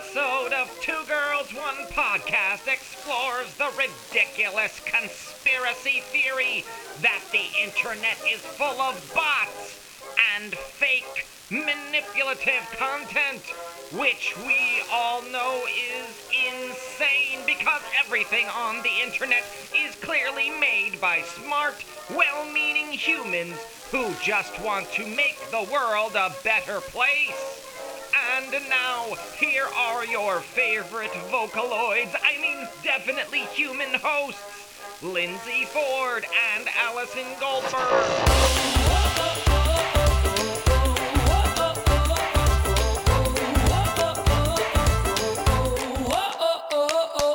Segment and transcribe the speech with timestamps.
[0.00, 6.64] episode of Two Girls, One Podcast explores the ridiculous conspiracy theory
[7.02, 9.78] that the internet is full of bots
[10.38, 13.42] and fake manipulative content,
[13.92, 14.56] which we
[14.90, 16.16] all know is
[16.48, 19.44] insane because everything on the internet
[19.76, 23.58] is clearly made by smart, well meaning humans
[23.90, 27.69] who just want to make the world a better place.
[28.36, 36.68] And now, here are your favorite Vocaloids, I mean, definitely human hosts, Lindsay Ford and
[36.76, 37.80] Allison Goldberg.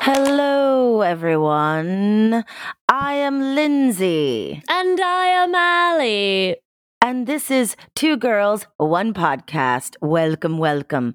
[0.02, 2.46] Hello, everyone.
[2.88, 6.58] I am Lindsay, And I am Allie.
[7.06, 9.96] And this is Two Girls, One Podcast.
[10.02, 11.14] Welcome, welcome.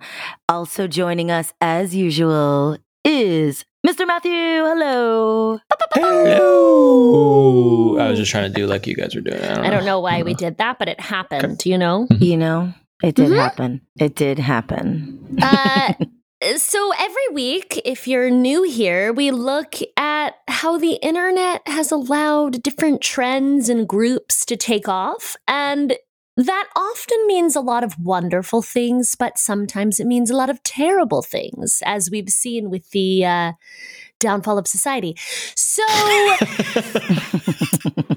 [0.48, 4.06] Also joining us, as usual, is Mr.
[4.06, 4.30] Matthew.
[4.30, 5.58] Hello.
[5.94, 7.98] Hello.
[7.98, 9.42] I was just trying to do like you guys were doing.
[9.42, 12.06] I don't, I don't know why we did that, but it happened, you know?
[12.20, 13.36] You know, it did Mhm.
[13.36, 13.80] happen.
[13.98, 15.38] It did happen.
[15.42, 15.94] Uh,
[16.56, 22.62] so every week, if you're new here, we look at how the internet has allowed
[22.62, 25.36] different trends and groups to take off.
[25.46, 25.96] And
[26.36, 30.62] that often means a lot of wonderful things, but sometimes it means a lot of
[30.62, 33.52] terrible things, as we've seen with the uh,
[34.18, 35.14] downfall of society.
[35.54, 35.82] So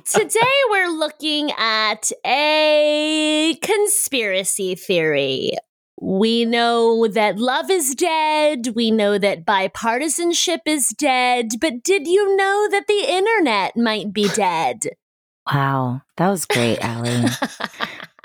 [0.05, 5.57] today we're looking at a conspiracy theory.
[6.05, 8.67] We know that love is dead.
[8.75, 11.51] We know that bipartisanship is dead.
[11.61, 14.81] But did you know that the internet might be dead?
[15.51, 16.01] wow.
[16.17, 17.25] That was great, Allie.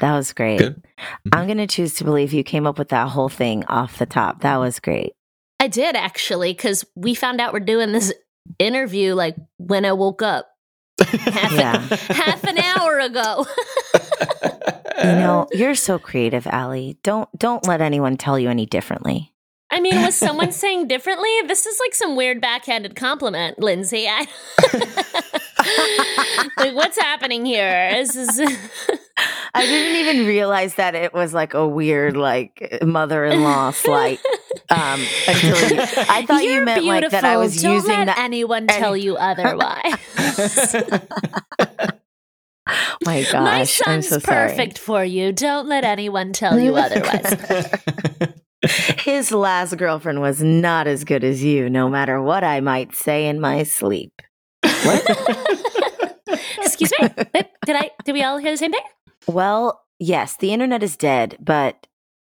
[0.00, 0.58] That was great.
[0.58, 0.76] Good.
[0.76, 1.28] Mm-hmm.
[1.32, 4.06] I'm going to choose to believe you came up with that whole thing off the
[4.06, 4.42] top.
[4.42, 5.12] That was great.
[5.58, 8.12] I did actually, because we found out we're doing this
[8.60, 10.46] interview like when I woke up
[11.05, 11.80] half, Yeah.
[12.14, 13.44] half an hour ago.
[14.98, 16.98] You know, you're so creative, Allie.
[17.03, 19.33] Don't don't let anyone tell you any differently.
[19.70, 21.31] I mean, was someone saying differently?
[21.47, 24.07] This is like some weird backhanded compliment, Lindsay.
[24.09, 24.27] I,
[26.57, 27.91] like, what's happening here?
[27.92, 28.41] This is.
[29.55, 34.20] I didn't even realize that it was like a weird like mother-in-law slight.
[34.70, 37.41] Um, until you, I thought You're you meant like that I beautiful.
[37.41, 38.19] was Don't using let that.
[38.19, 39.97] anyone tell you otherwise.
[43.05, 44.48] My gosh, My I'm son's so sorry.
[44.48, 45.33] perfect for you.
[45.33, 47.34] Don't let anyone tell you otherwise.
[48.98, 53.27] His last girlfriend was not as good as you, no matter what I might say
[53.29, 54.20] in my sleep.
[54.62, 55.05] What?
[56.62, 57.08] Excuse me.
[57.64, 57.90] Did I?
[58.05, 58.83] Did we all hear the same thing?
[59.27, 61.86] Well, yes, the internet is dead, but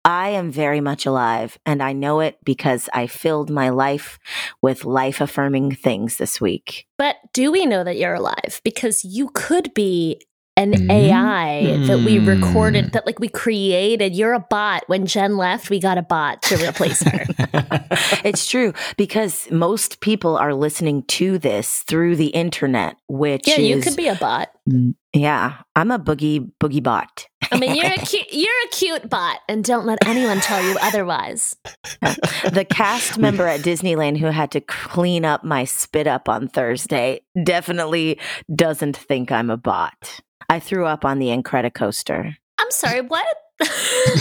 [0.06, 4.20] I am very much alive, and I know it because I filled my life
[4.62, 6.86] with life affirming things this week.
[7.00, 8.62] But do we know that you're alive?
[8.64, 10.22] Because you could be
[10.58, 10.92] an Mm.
[10.92, 12.92] AI that we recorded, Mm.
[12.94, 14.16] that like we created.
[14.16, 14.84] You're a bot.
[14.88, 17.26] When Jen left, we got a bot to replace her.
[18.24, 23.68] it's true because most people are listening to this through the internet, which yeah, is
[23.68, 24.50] you could be a bot.
[25.14, 25.54] yeah.
[25.76, 27.28] I'm a boogie boogie bot.
[27.52, 30.78] I mean, you're a cute, you're a cute bot, and don't let anyone tell you
[30.82, 31.56] otherwise.
[32.02, 37.22] the cast member at Disneyland who had to clean up my spit up on Thursday
[37.44, 38.20] definitely
[38.54, 40.22] doesn't think I'm a bot.
[40.50, 42.36] I threw up on the Incredicoaster.
[42.60, 43.26] I'm sorry, what?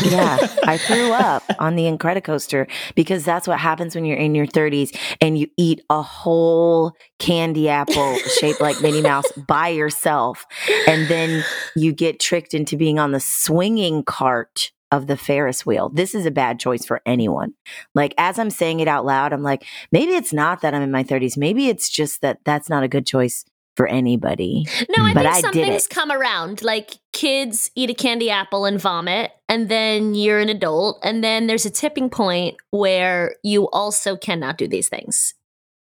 [0.04, 4.46] Yeah, I threw up on the Incredicoaster because that's what happens when you're in your
[4.46, 10.46] 30s and you eat a whole candy apple shaped like Minnie Mouse by yourself.
[10.86, 11.44] And then
[11.76, 15.90] you get tricked into being on the swinging cart of the Ferris wheel.
[15.90, 17.54] This is a bad choice for anyone.
[17.94, 20.90] Like, as I'm saying it out loud, I'm like, maybe it's not that I'm in
[20.90, 21.36] my 30s.
[21.36, 23.44] Maybe it's just that that's not a good choice
[23.76, 24.66] for anybody.
[24.96, 25.90] No, I But think I some things it.
[25.90, 26.62] come around.
[26.62, 31.46] Like kids eat a candy apple and vomit, and then you're an adult, and then
[31.46, 35.34] there's a tipping point where you also cannot do these things.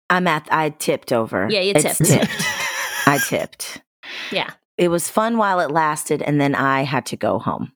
[0.08, 1.48] I'm at, I tipped over.
[1.50, 2.10] Yeah, you It's tipped.
[2.10, 2.44] tipped.
[3.06, 3.82] I tipped.
[4.30, 4.50] Yeah.
[4.78, 7.72] It was fun while it lasted, and then I had to go home.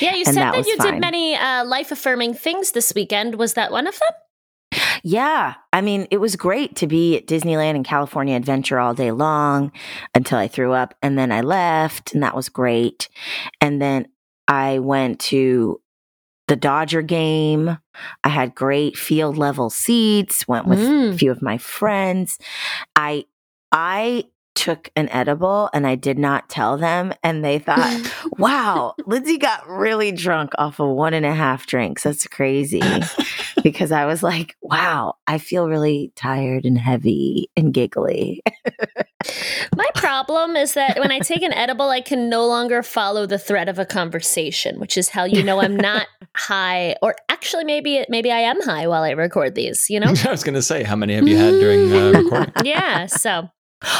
[0.00, 0.92] Yeah, you And said that that, you fine.
[0.92, 3.34] did many uh, life affirming things this weekend.
[3.36, 4.08] Was that one of them?
[5.02, 9.10] Yeah, I mean, it was great to be at Disneyland and California Adventure all day
[9.10, 9.72] long
[10.14, 13.08] until I threw up, and then I left, and that was great.
[13.60, 14.06] And then
[14.46, 15.80] I went to
[16.48, 17.78] the Dodger game.
[18.24, 20.46] I had great field level seats.
[20.46, 21.18] Went with a Mm.
[21.18, 22.38] few of my friends.
[22.96, 23.24] I
[23.72, 27.12] I took an edible and I did not tell them.
[27.22, 32.02] And they thought, wow, Lindsay got really drunk off of one and a half drinks.
[32.02, 32.82] That's crazy.
[33.62, 38.42] because I was like, wow, I feel really tired and heavy and giggly.
[39.76, 43.38] My problem is that when I take an edible, I can no longer follow the
[43.38, 48.04] thread of a conversation, which is how you know I'm not high, or actually maybe
[48.08, 49.88] maybe I am high while I record these.
[49.88, 50.12] You know?
[50.26, 52.52] I was going to say, how many have you had during uh, recording?
[52.64, 53.06] yeah.
[53.06, 53.48] So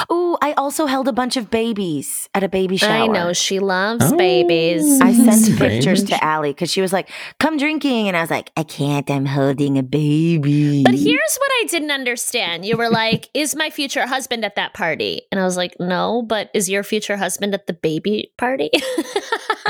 [0.09, 2.91] Oh, I also held a bunch of babies at a baby shower.
[2.91, 4.17] I know she loves Oh.
[4.17, 5.01] babies.
[5.01, 5.59] I sent Strange.
[5.59, 7.09] pictures to Allie because she was like,
[7.41, 8.09] come drinking.
[8.09, 9.11] And I was like, I can't.
[9.11, 10.83] I'm holding a baby.
[10.85, 12.65] But here's what I didn't understand.
[12.65, 16.23] You were like, "Is my future husband at that party?" And I was like, "No,
[16.23, 18.71] but is your future husband at the baby party?"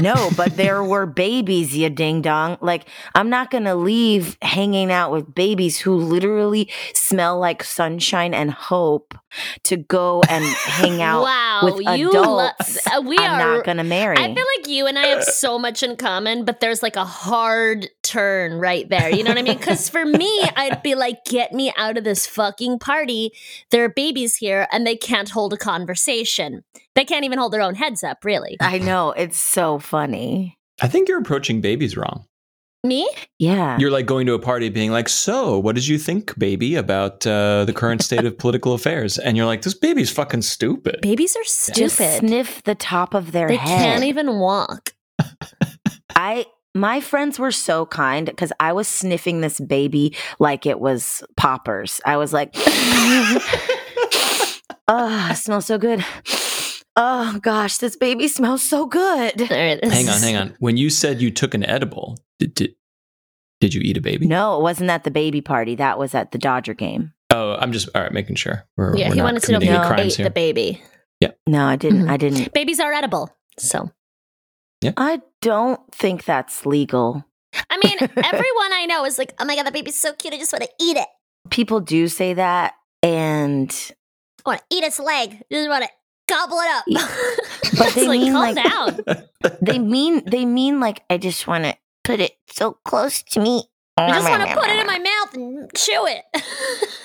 [0.00, 2.58] no, but there were babies, you ding dong.
[2.60, 8.34] Like, I'm not going to leave hanging out with babies who literally smell like sunshine
[8.34, 9.14] and hope
[9.64, 12.86] to go and hang out wow, with you lo- adults.
[12.86, 14.16] uh, we I'm are not going to marry.
[14.16, 17.04] I feel like you and I have so much in common, but there's like a
[17.04, 19.10] hard turn right there.
[19.10, 19.56] You know what I mean?
[19.58, 23.32] Because for me, I'd be like, get me out of this fucking party.
[23.70, 26.64] There are babies here and they can't hold a conversation.
[26.94, 28.56] They can't even hold their own heads up, really.
[28.60, 29.12] I know.
[29.12, 30.58] It's so funny.
[30.80, 32.26] I think you're approaching babies wrong.
[32.84, 33.08] Me?
[33.38, 33.78] Yeah.
[33.78, 37.24] You're like going to a party being like, So, what did you think, baby, about
[37.26, 39.18] uh, the current state of political affairs?
[39.18, 41.00] And you're like, This baby's fucking stupid.
[41.00, 41.78] Babies are stupid.
[41.78, 42.18] Just stupid.
[42.18, 43.68] sniff the top of their They head.
[43.78, 44.94] They can't even walk.
[46.16, 51.22] I my friends were so kind because I was sniffing this baby like it was
[51.36, 52.00] poppers.
[52.04, 52.50] I was like,
[54.88, 56.04] oh, it smells so good.
[56.96, 59.34] Oh gosh, this baby smells so good.
[59.36, 59.92] There it is.
[59.92, 60.56] Hang on, hang on.
[60.58, 62.74] When you said you took an edible, did, did,
[63.60, 64.26] did you eat a baby?
[64.26, 65.74] No, it wasn't at the baby party.
[65.76, 67.12] That was at the Dodger game.
[67.30, 68.66] Oh, I'm just, all right, making sure.
[68.76, 69.94] We're, Yeah, we're he not wanted to know if you No.
[69.96, 70.24] ate here.
[70.24, 70.82] the baby.
[71.20, 71.30] Yeah.
[71.46, 72.02] No, I didn't.
[72.06, 72.10] Mhm.
[72.10, 72.52] I didn't.
[72.52, 73.30] Babies are edible.
[73.58, 73.90] So,
[74.80, 74.92] Yeah.
[74.96, 77.24] I don't think that's legal.
[77.70, 80.34] I mean, everyone I know is like, oh my God, the baby's so cute.
[80.34, 81.08] I just want to eat it.
[81.50, 83.70] People do say that, and
[84.44, 85.34] I want to eat its leg.
[85.34, 85.90] I just want to
[86.28, 86.68] gobble it
[86.98, 87.08] up.
[87.78, 89.56] But they like, mean, calm like- down.
[89.62, 91.74] they mean they mean like I just want to
[92.04, 93.64] put it so close to me.
[93.98, 96.24] Oh, I just want to put it in my mouth and chew it.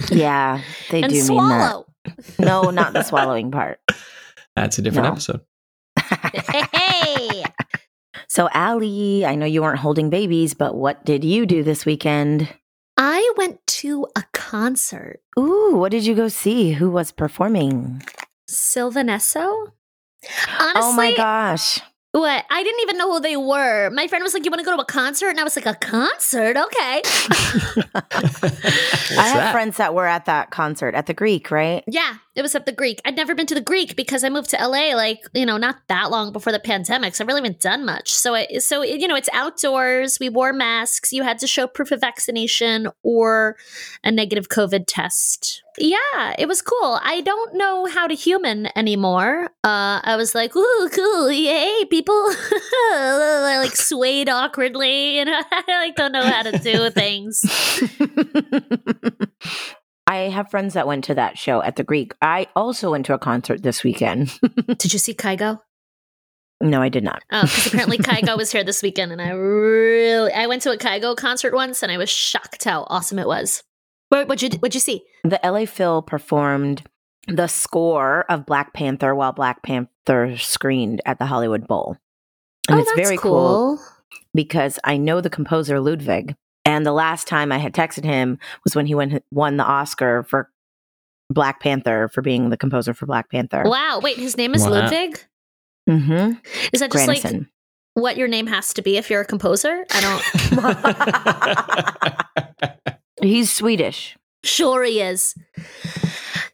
[0.12, 1.86] Yeah, they and do mean swallow.
[2.06, 2.40] that.
[2.40, 3.80] No, not the swallowing part.
[4.56, 5.12] That's a different No.
[5.12, 5.42] episode.
[6.74, 7.44] hey.
[8.30, 12.50] So, Allie, I know you weren't holding babies, but what did you do this weekend?
[12.98, 15.22] I went to a concert.
[15.40, 16.72] Ooh, what did you go see?
[16.74, 18.02] Who was performing?
[18.50, 19.72] Sylvan Esso?
[20.60, 21.80] Honestly, oh my gosh.
[22.12, 22.45] What?
[22.50, 23.89] I didn't even know who they were.
[23.92, 25.30] My friend was like, You want to go to a concert?
[25.30, 26.57] And I was like, A concert?
[26.57, 27.01] Okay.
[29.18, 29.51] I have that?
[29.51, 31.83] friends that were at that concert at the Greek, right?
[31.88, 33.01] Yeah, it was at the Greek.
[33.04, 35.78] I'd never been to the Greek because I moved to LA like, you know, not
[35.88, 37.16] that long before the pandemic.
[37.16, 38.13] So I really haven't done much.
[38.13, 40.19] So I, so you know, it's outdoors.
[40.19, 41.12] We wore masks.
[41.12, 43.57] You had to show proof of vaccination or
[44.04, 45.63] a negative COVID test.
[45.80, 47.00] Yeah, it was cool.
[47.04, 49.45] I don't know how to human anymore.
[49.63, 52.16] Uh, I was like, ooh, cool, yay, people.
[52.16, 57.42] I like swayed awkwardly, and I like don't know how to do things.
[60.07, 62.13] I have friends that went to that show at the Greek.
[62.21, 64.39] I also went to a concert this weekend.
[64.68, 65.59] Did you see Kygo?
[66.59, 67.24] no, I did not.
[67.31, 70.77] Oh, because apparently Kygo was here this weekend, and I really I went to a
[70.77, 73.64] Kygo concert once, and I was shocked how awesome it was.
[74.09, 75.04] What would you what'd you see?
[75.23, 76.83] The LA Phil performed
[77.28, 81.97] the score of Black Panther while Black Panther screened at the Hollywood Bowl.
[82.69, 83.80] And oh, it's that's very cool
[84.33, 86.35] because I know the composer Ludwig.
[86.78, 90.22] And the last time I had texted him was when he won, won the Oscar
[90.30, 90.48] for
[91.28, 93.64] Black Panther for being the composer for Black Panther.
[93.66, 94.69] Wow, wait, his name is Wow.
[94.69, 95.19] Ludwig.
[95.90, 96.34] Mm-hmm.
[96.72, 97.24] Is that just like
[97.96, 99.86] what your name has to be if you're a composer?
[99.92, 101.02] I
[102.62, 102.98] don't.
[103.28, 104.16] He's Swedish.
[104.44, 105.34] Sure, he is.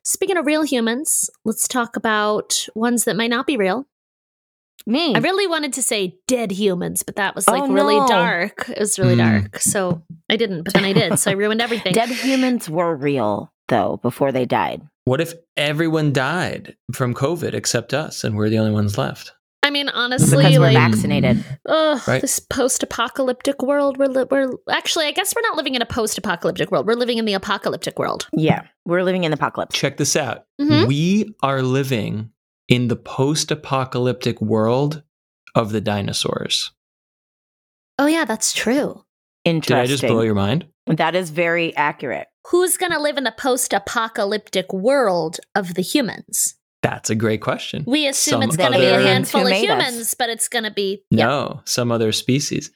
[0.06, 3.88] Speaking of real humans, let's talk about ones that might not be real.
[4.86, 5.16] Me.
[5.16, 8.08] I really wanted to say dead humans, but that was like Oh, really no.
[8.08, 8.70] dark.
[8.70, 9.20] It was really Hmm.
[9.22, 9.60] dark.
[9.60, 11.18] So I didn't, but then I did.
[11.20, 11.94] So I ruined everything.
[11.94, 14.82] Dead humans were real, though, before they died.
[15.06, 19.34] what if everyone died from COVID except us and we're the only ones left?
[19.62, 21.44] I mean, honestly, Because we're like, vaccinated.
[21.70, 22.20] ugh, Right.
[22.22, 23.98] this post-apocalyptic world.
[23.98, 26.86] We're li- we're actually, I guess we're not living in a post-apocalyptic world.
[26.86, 28.28] We're living in the apocalyptic world.
[28.34, 28.63] Yeah.
[28.86, 29.78] We're living in the apocalypse.
[29.78, 30.46] Check this out.
[30.60, 30.88] Mhm.
[30.88, 32.30] We are living
[32.74, 35.03] in the post apocalyptic world
[35.53, 36.72] of the dinosaurs.
[38.00, 39.03] Oh yeah, that's true.
[39.46, 39.75] Interesting.
[39.77, 40.65] Did I just blow your mind?
[40.88, 42.30] That is very accurate.
[42.48, 46.56] Who's gonna live in the post-apocalyptic world of the humans?
[46.82, 47.84] That's a great question.
[47.86, 49.86] We assume Some it's going to be a handful of made us?
[49.88, 51.27] humans, but it's going to be yeah.
[51.27, 52.72] No, some other species.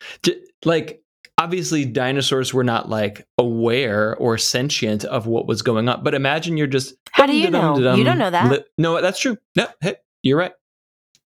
[0.63, 1.03] Like
[1.37, 6.03] obviously dinosaurs were not like aware or sentient of what was going on.
[6.03, 7.77] But imagine you're just How do you know?
[7.95, 8.51] You don't know that.
[8.51, 9.37] li- no, that's true.
[9.55, 10.53] No, hey, you're right.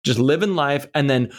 [0.05, 1.31] Just living life and then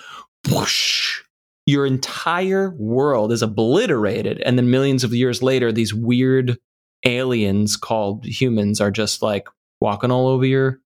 [0.50, 1.22] whoosh,
[1.66, 6.58] your entire world is obliterated and then millions of years later these weird
[7.06, 9.48] aliens called humans are just like
[9.80, 10.80] walking all over your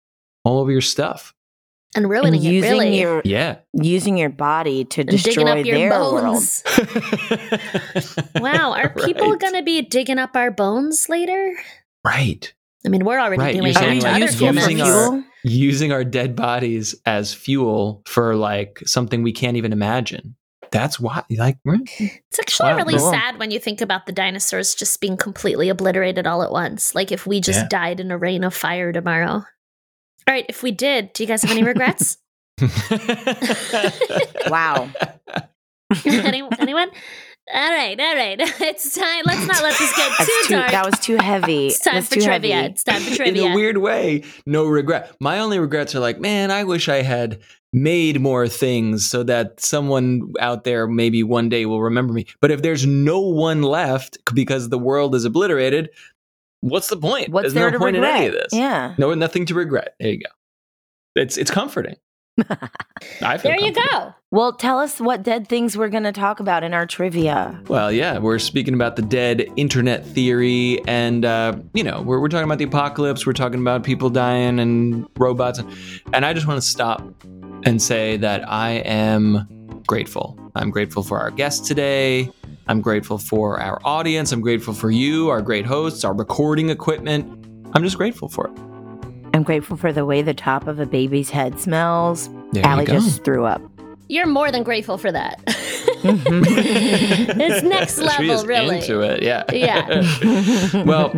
[0.43, 1.33] all over your stuff.
[1.95, 2.99] And And ruining it using really.
[2.99, 3.57] your Yeah.
[3.73, 6.21] using your body to and digging destroy up your their world.
[6.23, 6.63] bones.
[8.35, 11.55] Wow, are people going to be digging up our bones later?
[12.03, 12.53] Right.
[12.85, 15.23] I mean, we're already Right, doing you're that to like, other useful for using our-
[15.43, 20.35] using our dead bodies as fuel for like something we can't even imagine.
[20.71, 21.57] That's why, like.
[21.65, 26.27] It's actually Wow, really sad when you think about the dinosaurs just being completely obliterated
[26.27, 26.93] all at once.
[26.93, 27.67] Like if we just Yeah.
[27.69, 29.45] died in a rain of fire tomorrow.
[30.27, 32.17] All right, if we did, do you guys have any regrets?
[34.49, 34.89] Wow.
[36.05, 36.89] Any, anyone?
[37.53, 38.37] All right, all right.
[38.39, 39.23] It's time.
[39.25, 40.71] Let's not let this get too, too, dark.
[40.71, 41.67] that was too heavy.
[41.67, 42.55] it's time That's for trivia.
[42.55, 42.71] heavy.
[42.71, 43.45] It's time for trivia.
[43.45, 45.15] In a weird way, no regret.
[45.19, 47.39] My only regrets are like, man, I wish I had
[47.71, 52.25] made more things so that someone out there maybe one day will remember me.
[52.41, 55.89] But if there's no one left because the world is obliterated,
[56.65, 57.29] what's the point?
[57.29, 58.11] What's There's there no to point regret?
[58.11, 58.49] in any of this.
[58.51, 58.95] Yeah.
[58.97, 59.95] No, nothing to regret.
[59.99, 60.29] There you go.
[61.15, 61.95] It's it's comforting.
[63.21, 64.13] I feel there you go.
[64.31, 67.61] Well, tell us what dead things we're going to talk about in our trivia.
[67.69, 72.27] Well, yeah, we're speaking about the dead internet theory, and uh, you know, we're, we're
[72.27, 73.25] talking about the apocalypse.
[73.25, 75.61] We're talking about people dying and robots,
[76.11, 77.01] and I just want to stop
[77.63, 79.47] and say that I am
[79.87, 80.37] grateful.
[80.55, 82.29] I'm grateful for our guest today.
[82.67, 84.31] I'm grateful for our audience.
[84.31, 87.25] I'm grateful for you, our great hosts, our recording equipment.
[87.73, 88.57] I'm just grateful for it.
[89.33, 92.29] I'm grateful for the way the top of a baby's head smells.
[92.53, 93.61] There Allie just threw up.
[94.07, 95.43] You're more than grateful for that.
[95.45, 96.43] Mm-hmm.
[97.41, 98.77] it's next she level, is really.
[98.77, 99.21] into it.
[99.23, 99.43] Yeah.
[99.51, 100.83] Yeah.
[100.85, 101.09] Well,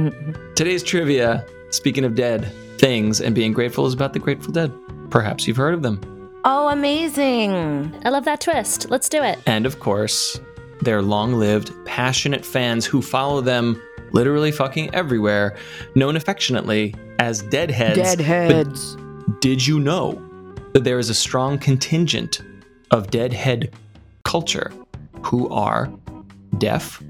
[0.56, 4.74] Today's trivia, speaking of dead things and being grateful, is about the Grateful Dead.
[5.10, 6.02] Perhaps you've heard of them.
[6.46, 7.94] oh, amazing.
[8.06, 8.90] I love that twist.
[8.90, 9.38] Let's do it.
[9.46, 10.40] And of course,
[10.82, 13.82] they're long lived, passionate fans who follow them
[14.12, 15.58] literally fucking everywhere,
[15.96, 17.98] known affectionately as Deadheads.
[17.98, 18.96] Deadheads.
[19.40, 20.22] Did you know
[20.74, 22.42] that there is a strong contingent
[22.92, 23.74] of Deadhead
[24.24, 24.72] culture
[25.24, 25.92] who are
[26.58, 27.02] deaf?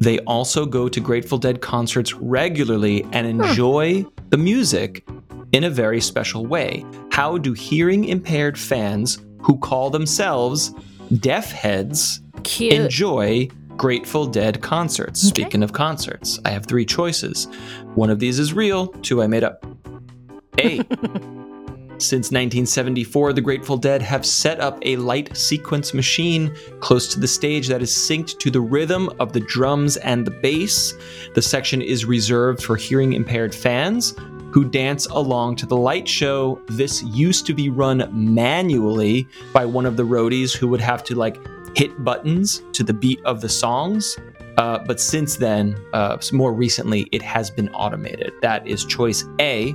[0.00, 5.06] They also go to Grateful Dead concerts regularly and enjoy the music
[5.52, 6.84] in a very special way.
[7.12, 10.74] How do hearing impaired fans who call themselves
[11.20, 12.72] deaf heads Cute.
[12.72, 15.20] enjoy Grateful Dead concerts.
[15.20, 17.46] Speaking of concerts, I have three choices.
[17.94, 19.66] One of these is real, two I made up.
[20.58, 20.78] A.
[21.98, 27.28] Since 1974, the Grateful Dead have set up a light sequence machine close to the
[27.28, 30.94] stage that is synced to the rhythm of the drums and the bass.
[31.34, 34.14] The section is reserved for hearing impaired fans
[34.52, 36.60] who dance along to the light show.
[36.66, 41.14] This used to be run manually by one of the roadies who would have to
[41.14, 41.38] like
[41.76, 44.16] hit buttons to the beat of the songs.
[44.56, 48.32] Uh, but since then, uh, more recently, it has been automated.
[48.40, 49.74] That is choice A.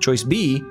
[0.00, 0.62] Choice B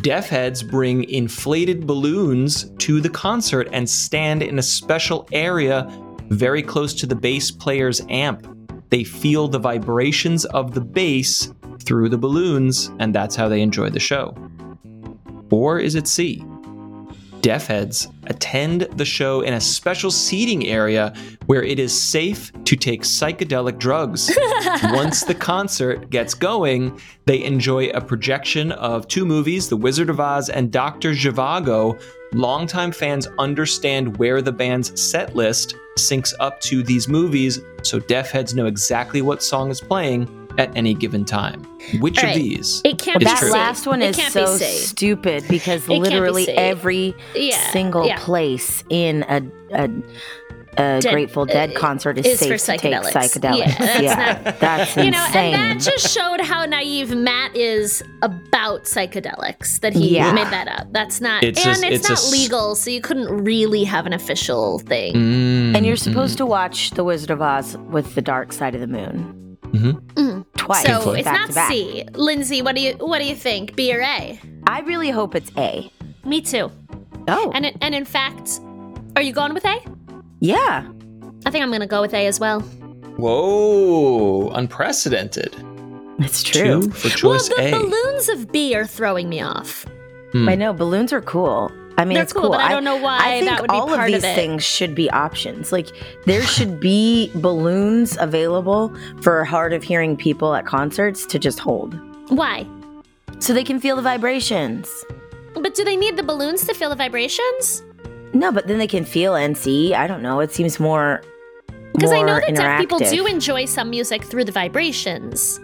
[0.00, 5.86] Deaf heads bring inflated balloons to the concert and stand in a special area
[6.28, 8.46] very close to the bass player's amp.
[8.90, 13.90] They feel the vibrations of the bass through the balloons, and that's how they enjoy
[13.90, 14.36] the show.
[15.50, 16.44] Or is it C?
[17.44, 21.12] Deaf heads attend the show in a special seating area
[21.44, 24.34] where it is safe to take psychedelic drugs.
[24.84, 30.20] Once the concert gets going, they enjoy a projection of two movies, The Wizard of
[30.20, 31.10] Oz and Dr.
[31.10, 32.00] Zhivago.
[32.32, 38.30] Longtime fans understand where the band's set list syncs up to these movies, so deaf
[38.30, 41.62] heads know exactly what song is playing at any given time.
[42.00, 42.80] Which All of these?
[42.84, 43.48] It can't It's be that true.
[43.48, 43.52] C.
[43.54, 44.78] last one It is can't so be C.
[44.86, 48.18] stupid because can't be literally every Yeah, single yeah.
[48.20, 49.42] place in a
[49.72, 49.90] a,
[50.76, 53.12] a Dead- Grateful Dead uh, concert is, is safe for to take psychedelics.
[53.12, 53.58] psychedelics.
[53.58, 55.54] Yeah, that's Yeah, not- that's You know, insane.
[55.54, 59.80] and that just showed how naive Matt is about psychedelics.
[59.80, 60.32] That he Yeah.
[60.32, 60.92] made that up.
[60.92, 64.06] That's not, It's and a- it's, it's not s- legal, so you couldn't really have
[64.06, 65.14] an official thing.
[65.14, 68.80] Mm, and you're supposed to watch The Wizard of Oz with the Dark Side of
[68.80, 69.40] the Moon
[69.74, 70.00] Mhm.
[70.14, 70.44] Mm.
[70.56, 70.86] twice.
[70.86, 71.68] So it's to not.
[71.68, 72.04] C.
[72.14, 73.74] Lindsay, what do you what do you think?
[73.76, 74.38] B or A?
[74.66, 75.90] I really hope it's A.
[76.24, 76.70] Me too.
[77.28, 78.60] Oh, And it, and in fact,
[79.16, 79.76] are you going with A?
[80.40, 80.86] yeah.
[81.46, 82.60] I think I'm going to go with A as well.
[83.18, 85.54] Whoa, unprecedented.
[86.18, 86.82] It's true.
[86.82, 87.70] Two for Well, the A.
[87.72, 89.84] balloons of B are throwing me off.
[90.32, 90.48] Hmm.
[90.48, 91.70] I know balloons are cool.
[91.96, 93.76] I mean, They're it's cool, but I don't know why I think that would be
[93.76, 94.34] all part of of these it.
[94.34, 95.70] things should be options.
[95.70, 95.88] Like
[96.26, 101.94] there should be balloons available for hard of hearing people at concerts to just hold,
[102.30, 102.66] Why?
[103.38, 104.88] so they can feel the vibrations.
[105.54, 107.84] But do they need the balloons to feel the vibrations?
[108.32, 109.94] No, but then they can feel and see.
[109.94, 110.40] I don't know.
[110.40, 111.22] It seems more
[111.92, 115.60] Because I know that deaf people do enjoy some music through the vibrations.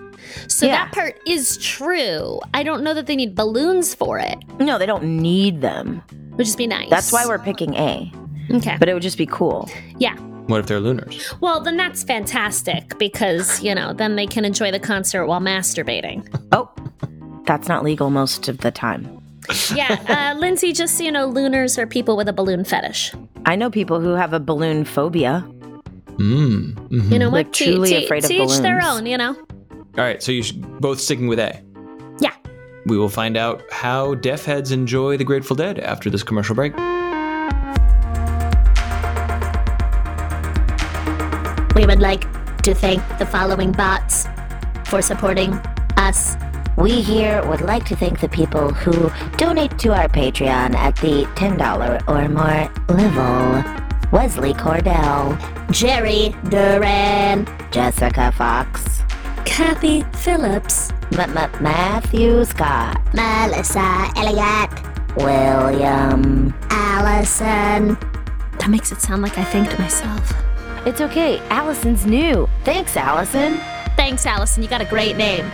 [0.47, 0.85] So Yeah.
[0.85, 2.39] that part is true.
[2.55, 4.37] I don't know that they need balloons for it.
[4.61, 6.03] No, they don't need them.
[6.37, 6.89] Would just be nice.
[6.91, 8.11] That's why we're picking A.
[8.53, 8.77] okay.
[8.79, 9.69] But it would just be cool.
[9.99, 10.17] Yeah.
[10.47, 11.33] What if they're looners?
[11.41, 16.27] Well, then that's fantastic because you know then they can enjoy the concert while masturbating.
[16.53, 16.69] Oh,
[17.47, 19.23] that's not legal most of the time.
[19.75, 20.73] Yeah, uh, Lindsay.
[20.73, 23.15] Just so you know, looners are people with a balloon fetish.
[23.47, 25.45] I know people who have a balloon phobia.
[26.17, 26.75] Mm.
[26.75, 27.13] mhm.
[27.13, 27.47] You know what?
[27.47, 29.07] Like, truly to, afraid of to each their own.
[29.07, 29.37] You know.
[29.97, 30.45] All right, so you're
[30.81, 31.63] both sticking with A.
[32.85, 32.91] Yeah.
[32.91, 36.75] We will find out how deaf heads enjoy the Grateful Dead after this commercial break.
[41.75, 42.23] We would like
[42.63, 44.27] to thank the following bots
[44.85, 45.53] for supporting
[45.97, 46.37] us.
[46.77, 51.25] We here would like to thank the people who donate to our Patreon at the
[51.37, 53.81] $10 or more level.
[54.13, 55.39] Wesley Cordell,
[55.71, 59.03] Jerry Duran, Jessica Fox,
[59.45, 60.91] Kathy Phillips.
[61.13, 64.71] M- M- Matthew Scott, Melissa Elliott,
[65.17, 67.97] William, Allison,
[68.59, 70.33] That makes it sound like I thanked myself.
[70.87, 71.39] It's okay.
[71.49, 72.49] Allison's new.
[72.65, 73.59] Thanks, Allison.
[73.97, 74.63] Thanks, Allison.
[74.63, 75.51] You got a great name.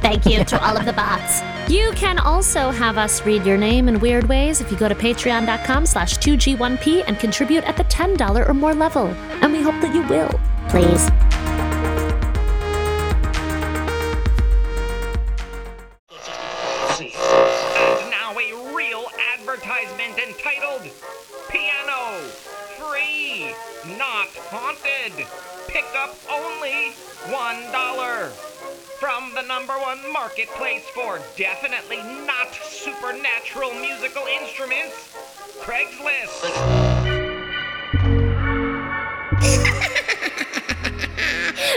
[0.00, 1.40] Thank you to all of the bots.
[1.68, 4.94] You can also have us read your name in weird ways if you go to
[4.94, 9.06] patreon.com slash 2G1P and contribute at the $10 or more level.
[9.42, 10.30] And we hope that you will.
[10.68, 11.08] Please.
[29.48, 35.12] Number one marketplace for definitely not supernatural musical instruments,
[35.60, 36.40] Craigslist.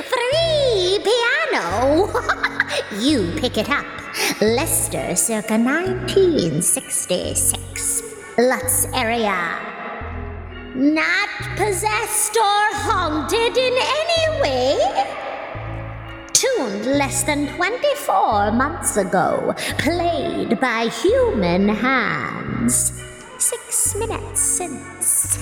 [0.07, 2.07] Free piano!
[3.05, 3.85] you pick it up.
[4.39, 8.03] Lester circa 1966.
[8.37, 9.59] Lutz area.
[10.73, 14.77] Not possessed or haunted in any way.
[16.57, 19.53] Less than 24 months ago.
[19.77, 22.99] Played by human hands.
[23.37, 25.37] Six minutes since.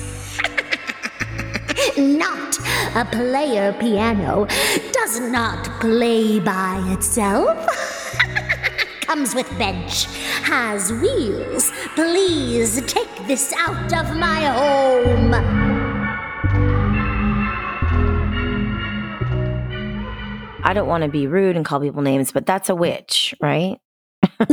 [1.97, 2.59] not
[2.95, 4.45] a player piano
[4.91, 7.65] does not play by itself.
[9.01, 10.05] Comes with bench,
[10.43, 11.71] has wheels.
[11.95, 15.64] Please take this out of my home.
[20.65, 23.77] I don't want to be rude and call people names, but that's a witch, right?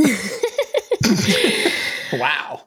[2.13, 2.61] Wow.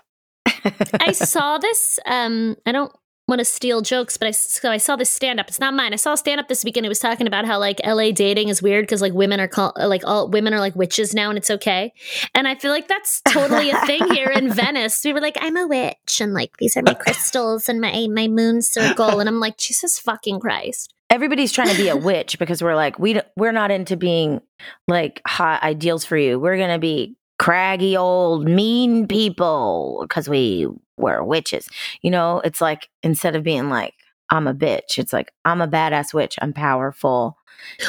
[1.00, 1.98] I saw this.
[2.06, 2.92] Um, I don't
[3.28, 5.48] want to steal jokes, but I so I saw this stand up.
[5.48, 5.92] It's not mine.
[5.92, 6.86] I saw a stand up this weekend.
[6.86, 9.74] It was talking about how like LA dating is weird because like women are called
[9.76, 11.92] like all women are like witches now, and it's okay.
[12.34, 15.04] And I feel like that's totally a thing here in Venice.
[15.04, 18.28] We were like, I'm a witch, and like these are my crystals and my my
[18.28, 20.92] moon circle, and I'm like, Jesus fucking Christ.
[21.10, 24.40] Everybody's trying to be a witch because we're like we we're not into being
[24.88, 26.38] like hot ideals for you.
[26.38, 30.66] We're gonna be craggy old mean people because we
[30.96, 31.68] were witches.
[32.02, 33.94] You know, it's like instead of being like
[34.30, 36.36] I'm a bitch, it's like I'm a badass witch.
[36.42, 37.36] I'm powerful,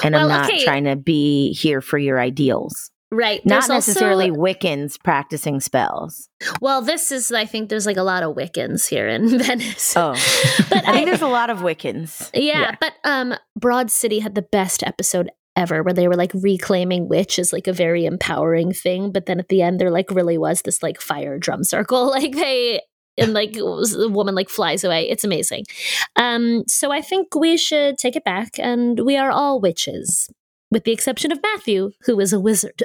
[0.03, 0.63] and I'm not okay.
[0.63, 2.91] trying to be here for your ideals.
[3.11, 3.39] Right.
[3.45, 6.27] Not There's also- necessarily Wiccans practicing spells.
[6.61, 7.31] well, this is.
[7.31, 9.95] I think there's like a lot of Wiccans here in Venice.
[9.95, 10.11] Oh,
[10.69, 12.29] but I think there's a lot of Wiccans.
[12.33, 17.07] Yeah, but um Broad City had the best episode ever where they were like reclaiming
[17.07, 20.37] witch as like a very empowering thing, but then at the end there like really
[20.37, 22.07] was this like fire drum circle.
[22.11, 22.81] Like they
[23.17, 25.09] and like the woman like flies away.
[25.09, 25.63] It's amazing.
[26.17, 30.29] Um so I think we should take it back and we are all witches.
[30.69, 32.83] With the exception of Matthew, who is a wizard.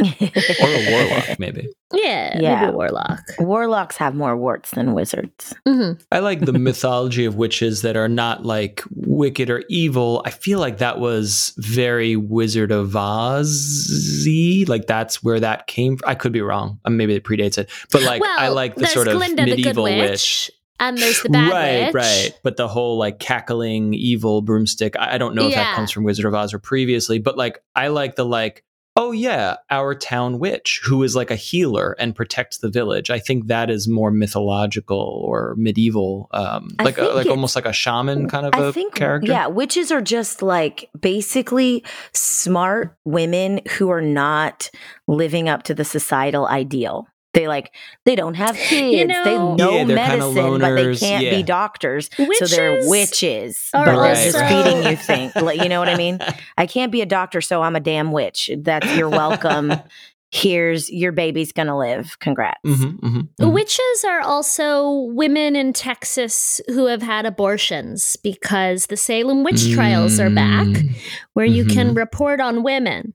[0.00, 1.68] Or a warlock, maybe.
[1.92, 2.60] yeah, Yeah.
[2.60, 3.20] maybe a warlock.
[3.38, 5.54] Warlocks have more warts than wizards.
[5.66, 10.22] hmm I like the mythology of witches that are not like wicked or evil.
[10.24, 14.26] I feel like that was very Wizard of Oz
[14.68, 16.08] Like that's where that came from.
[16.08, 16.78] I could be wrong.
[16.84, 17.70] Uh, Maybe it predates it.
[17.90, 20.10] But like well, I like the sort of Glinda, the medieval witch.
[20.10, 20.50] witch.
[20.82, 21.94] And there's the bad right, witch.
[21.94, 22.40] right.
[22.42, 25.64] But the whole like cackling evil broomstick, I, I don't know if Yeah.
[25.64, 28.64] that comes from Wizard of Oz or previously, but like I like the like,
[28.94, 33.08] oh yeah, our town witch who is like a healer and protects the village.
[33.08, 37.72] I think that is more mythological or medieval, um, like a, like almost like a
[37.72, 39.30] shaman kind of a I think, character.
[39.32, 44.68] yeah, witches are just like basically smart women who are not
[45.08, 47.06] living up to the societal ideal.
[47.34, 47.72] They like
[48.04, 49.08] they don't have kids.
[49.08, 51.42] know- they know Yeah, they're kinda medicine, but they can't be yeah.
[51.42, 52.10] doctors.
[52.16, 55.34] So they're Witches witches, are but they're just feeding you think.
[55.62, 56.18] You know what I mean?
[56.58, 58.50] I can't be a doctor, so I'm a damn witch.
[58.58, 59.72] That's you're welcome.
[60.34, 62.18] Here's your baby's gonna live.
[62.18, 62.58] Congrats.
[62.66, 63.52] Mhm, mhm, mhm.
[63.52, 70.18] Witches are also women in Texas who have had abortions because the Salem witch trials
[70.18, 70.94] are back, Mm,
[71.34, 71.96] where you can Mhm.
[71.98, 73.12] report on women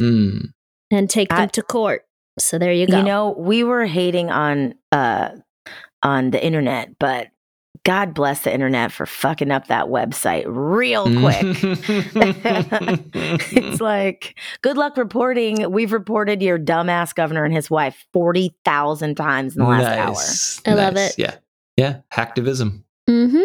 [0.00, 0.46] mm.
[0.90, 2.04] and take them I- to court.
[2.38, 2.98] So there you go.
[2.98, 5.30] You know, we were hating on uh
[6.02, 7.28] on the internet, but
[7.84, 11.42] God bless the internet for fucking up that website real quick.
[13.52, 15.68] it's like, good luck reporting.
[15.72, 20.12] We've reported your dumbass governor and his wife 40,000 times in the last hour.
[20.12, 21.18] Nice, I love it.
[21.18, 21.36] Yeah,
[21.76, 22.00] yeah.
[22.12, 22.84] Hacktivism.
[23.10, 23.42] Mm-hmm.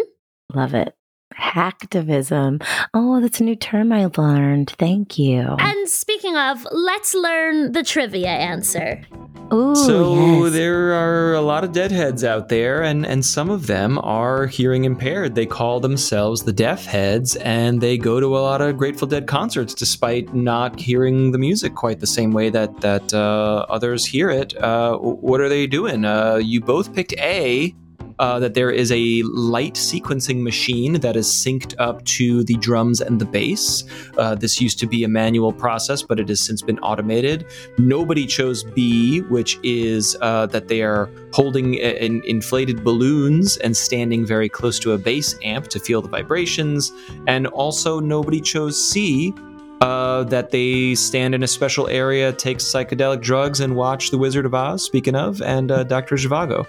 [0.54, 0.94] Love it.
[1.36, 2.64] Hacktivism.
[2.94, 4.74] Oh, that's a new term I learned.
[4.78, 5.56] Thank you.
[5.58, 9.04] And speaking of, let's learn the trivia answer.
[9.52, 10.52] Ooh, so yes.
[10.52, 14.84] there are a lot of deadheads out there, and and some of them are hearing
[14.84, 15.34] impaired.
[15.34, 19.26] They call themselves the deaf heads, and they go to a lot of Grateful Dead
[19.26, 24.28] concerts despite not hearing the music quite the same way that that uh, others hear
[24.28, 24.54] it.
[24.58, 26.04] Uh, what are they doing?
[26.04, 27.74] Uh, you both picked A.
[28.18, 33.00] Uh, that there is a light sequencing machine that is synced up to the drums
[33.00, 33.84] and the bass.
[34.16, 37.46] Uh, this used to be a manual process, but it has since been automated.
[37.78, 44.26] Nobody chose B, which is uh, that they are holding in inflated balloons and standing
[44.26, 46.92] very close to a bass amp to feel the vibrations.
[47.26, 49.32] And also, nobody chose C,
[49.80, 54.46] uh, that they stand in a special area, take psychedelic drugs, and watch The Wizard
[54.46, 56.16] of Oz, speaking of, and uh, Dr.
[56.16, 56.66] Zhivago.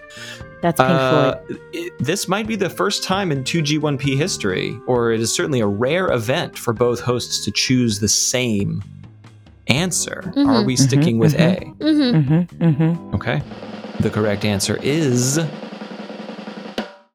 [0.62, 1.60] That's Pink Uh, Floyd.
[1.74, 5.67] it- this might be the first time in 2G1P history, or it is certainly a
[5.67, 8.84] rare event for both hosts to choose the same
[9.67, 10.24] answer.
[10.36, 10.65] Are Mhm.
[10.65, 11.39] we sticking with mhm.
[11.39, 11.65] A?
[11.65, 13.15] hmm Mm-hmm, mm-hmm.
[13.15, 13.41] Okay.
[14.00, 15.39] The correct answer is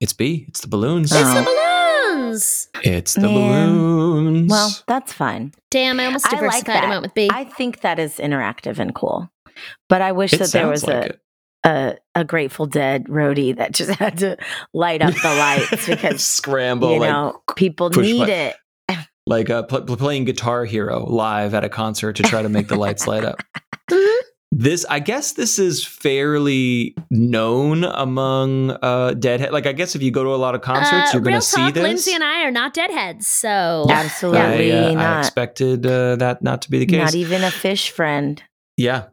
[0.01, 0.45] it's B.
[0.49, 1.13] It's the balloons.
[1.13, 1.19] Oh.
[1.21, 2.69] It's the balloons.
[2.83, 3.33] It's the Man.
[3.35, 4.51] balloons.
[4.51, 5.53] Well, that's fine.
[5.71, 6.77] Damn, I almost I like diversified.
[6.77, 6.89] I that.
[6.91, 7.31] went with B.
[7.33, 9.31] I think that is interactive and cool.
[9.89, 11.21] But I wish it that there was like a, it.
[11.65, 14.37] A a Grateful Dead roadie that just had to
[14.73, 18.55] light up the lights because scramble you like know people need button.
[18.89, 18.97] it.
[19.27, 22.69] like uh, pl- pl- playing Guitar Hero live at a concert to try to make
[22.69, 23.41] the lights light up.
[23.91, 24.19] Mhm.
[24.57, 29.51] This, I guess, this is fairly known among uh, deadhead.
[29.53, 31.41] Like, I guess if you go to a lot of concerts, Uh, you're going to
[31.43, 31.83] see this.
[31.83, 35.19] Lindsay and I are not deadheads, so Absolutely I, uh, I not.
[35.25, 37.01] expected uh, that not to be the case.
[37.01, 38.41] Not even a fish friend.
[38.77, 39.07] Yeah.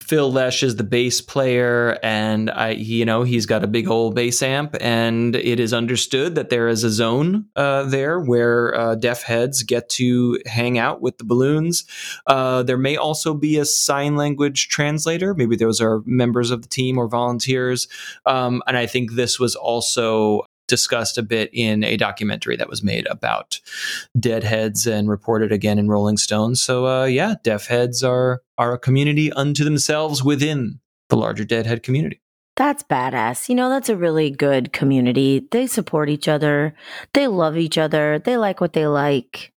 [0.00, 4.14] Phil Lesh is the bass player, and I, you know, he's got a big old
[4.14, 8.94] bass amp, and it is understood that there is a zone uh, there where uh,
[8.94, 11.84] deaf heads get to hang out with the balloons.
[12.26, 15.34] Uh, there may also be a sign language translator.
[15.34, 17.86] Maybe those are members of the team or volunteers.
[18.24, 22.82] Um, and I think this was also discussed a bit in a documentary that was
[22.82, 23.60] made about
[24.18, 26.54] deadheads and reported again in Rolling Stone.
[26.54, 32.20] So uh, yeah, deafheads are are a community unto themselves within the larger deadhead community.
[32.56, 33.48] That's badass.
[33.48, 35.46] You know, that's a really good community.
[35.50, 36.74] They support each other.
[37.14, 38.18] They love each other.
[38.18, 39.52] They like what they like.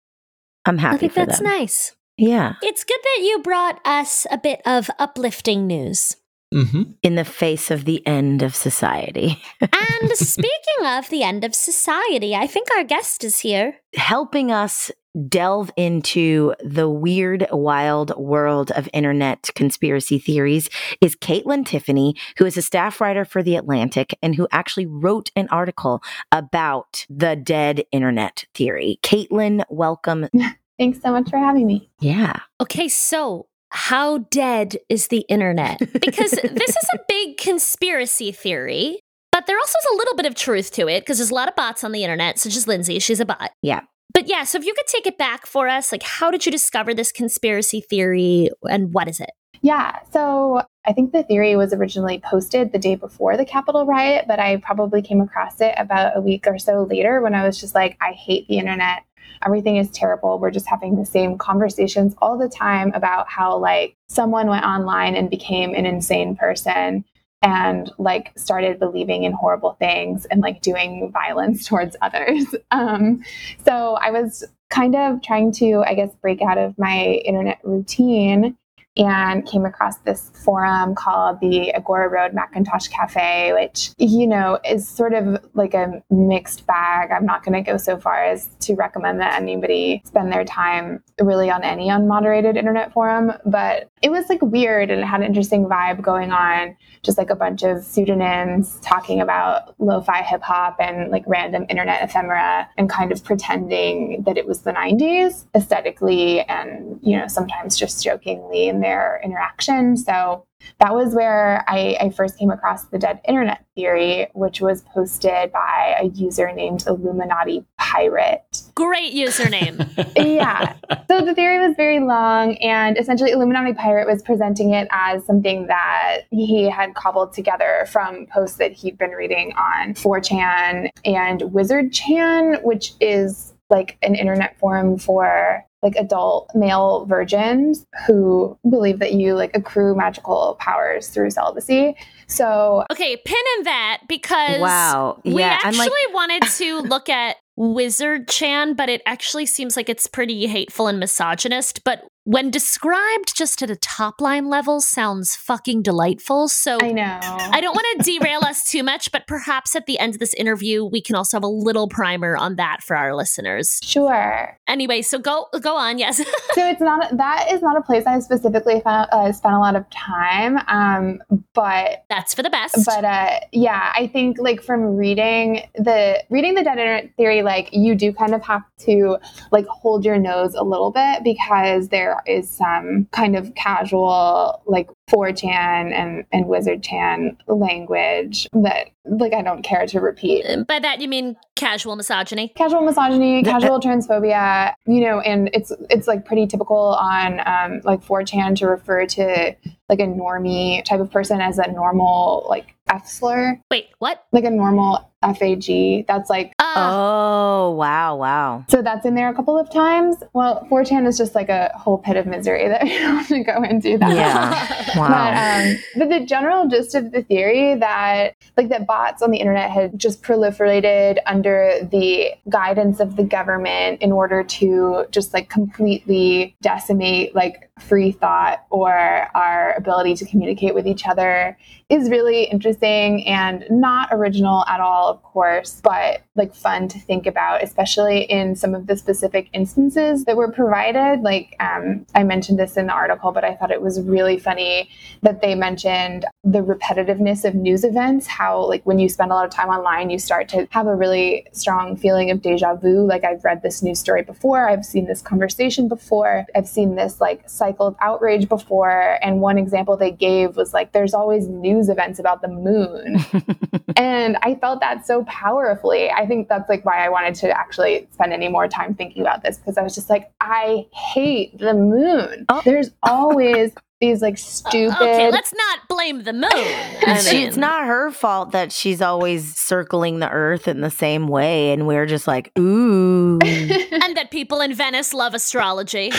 [0.66, 1.48] I'm happy I think for that's them.
[1.48, 1.96] nice.
[2.18, 2.54] Yeah.
[2.62, 6.16] It's good that you brought us a bit of uplifting news.
[6.54, 6.84] Mm-hmm.
[7.02, 9.42] In the face of the end of society.
[9.62, 13.76] And speaking of the end of society, I think our guest is here.
[13.96, 14.92] helping us
[15.28, 20.70] delve into the weird, wild world of internet conspiracy theories
[21.02, 25.32] is Kaitlyn Tiffany, who is a staff writer for The Atlantic and who actually wrote
[25.36, 29.00] an article about the dead internet theory.
[29.04, 30.28] Caitlin, welcome.
[30.80, 31.92] Thanks so much for having me.
[32.00, 32.40] Yeah.
[32.60, 35.80] Okay, so how dead is the internet?
[35.80, 39.00] Because this is a big conspiracy theory,
[39.32, 41.48] but there also is a little bit of truth to it because there's a lot
[41.48, 43.00] of bots on the internet, such as Lindsay.
[43.00, 43.52] She's a bot.
[43.62, 43.82] Yeah.
[44.14, 46.52] But yeah, so if you could take it back for us, like how did you
[46.52, 49.32] discover this conspiracy theory and what is it?
[49.62, 54.26] Yeah, so I think the theory was originally posted the day before the Capitol riot,
[54.28, 57.60] but I probably came across it about a week or so later when I was
[57.60, 59.04] just like, I hate the internet.
[59.46, 60.40] Everything is terrible.
[60.40, 65.16] We're just having the same conversations all the time about how, like, someone went online
[65.16, 67.06] and became an insane person.
[67.44, 72.46] and like started believing in horrible things and like doing violence towards others.
[72.72, 73.24] Um,
[73.66, 78.56] so I was kind of trying to, I guess, break out of my internet routine
[78.98, 84.88] and came across this forum called the Agora Road Macintosh Cafe, which, you know, is
[84.88, 87.12] sort of like a mixed bag.
[87.12, 91.04] I'm not going to go so far as to recommend that anybody spend their time
[91.22, 95.28] really on any unmoderated internet forum, but it was like weird and it had an
[95.28, 96.76] interesting vibe going on.
[97.04, 101.66] Just like a bunch of pseudonyms talking about lo fi hip hop and like random
[101.70, 107.28] internet ephemera and kind of pretending that it was the 90s aesthetically and, you know,
[107.28, 109.98] sometimes just jokingly in their interaction.
[109.98, 110.46] So
[110.80, 115.52] that was where I, I, first came across the dead internet theory, which was posted
[115.52, 118.62] by a user named Illuminati Pirate.
[118.76, 119.88] Great username.
[120.16, 120.74] yeah.
[121.08, 125.68] So the theory was very long, and essentially, Illuminati Pirate was presenting it as something
[125.68, 131.94] that he had cobbled together from posts that he'd been reading on 4chan and Wizard
[131.94, 139.14] Chan, which is like an internet forum for like adult male virgins who believe that
[139.14, 141.96] you like accrue magical powers through celibacy.
[142.28, 148.28] So okay, pin in that because wow, we actually like- wanted to look at Wizard
[148.28, 151.84] Chan, but it actually seems like it's pretty hateful and misogynist.
[151.84, 156.48] But when described just at a top line level sounds fucking delightful.
[156.48, 157.20] So I know.
[157.22, 160.34] I don't want to derail us too much, but perhaps at the end of this
[160.36, 163.80] interview we can also have a little primer on that for our listeners.
[163.84, 164.58] Sure.
[164.68, 165.98] Anyway, so go go on.
[165.98, 166.18] Yes.
[166.54, 169.76] so it's not that is not a place I specifically found, uh, spent a lot
[169.76, 171.22] of time, um,
[171.54, 172.86] but that's for the best.
[172.86, 177.70] But uh, yeah, I think like from reading the reading the dead internet theory, like
[177.72, 179.18] you do kind of have to
[179.52, 184.90] like hold your nose a little bit because there is some kind of casual like
[185.10, 190.46] 4chan and, and Wizard Chan language that like I don't care to repeat.
[190.68, 192.50] By that you mean casual misogyny?
[192.50, 198.04] Casual misogyny, casual transphobia, you know, and it's it's like pretty typical on um, like
[198.04, 199.56] 4chan to refer to
[199.90, 203.60] like a normie type of person as a normal like F slur.
[203.70, 204.26] Wait, what?
[204.32, 206.06] Like a normal FAG.
[206.08, 208.66] That's like uh, Oh wow, wow.
[208.70, 210.18] So that's in there a couple of times.
[210.34, 213.44] Well, 4chan is just like a whole pit of misery that you don't want to
[213.44, 214.16] go into that.
[214.16, 214.90] Yeah.
[215.00, 215.08] wow.
[215.08, 219.38] But, um, but the general gist of the theory that like that bots on the
[219.38, 225.50] internet had just proliferated under the guidance of the government in order to just like
[225.50, 228.92] completely decimate like free thought or
[229.36, 231.58] our ability to communicate with each other
[231.90, 237.28] is really interesting and not original at all, of course, but like fun to think
[237.28, 241.22] about, especially in some of the specific instances that were provided.
[241.22, 244.90] Like um, I mentioned this in the article, but I thought it was really funny
[245.22, 249.46] that they mentioned the repetitiveness of news events, how like when you spend a lot
[249.46, 253.06] of time online, you start to have a really strong feeling of deja vu.
[253.06, 257.20] Like I've read this news story before, I've seen this conversation before, I've seen this
[257.20, 259.18] like cycle of outrage before.
[259.22, 263.18] And one example they gave was like, there's always news events about the moon.
[263.96, 266.10] and I felt that so powerfully.
[266.10, 269.44] I think that's like why I wanted to actually spend any more time thinking about
[269.44, 272.46] this because I was just like, I hate the moon.
[272.50, 272.62] Oh.
[272.66, 274.96] There's always these like stupid.
[274.96, 276.42] Okay, let's not blame the moon.
[276.52, 280.90] I She- mean, it's not her fault that she's always circling the earth in the
[280.90, 283.38] same way, and we're just like, ooh.
[283.44, 286.12] and that people in Venice love astrology.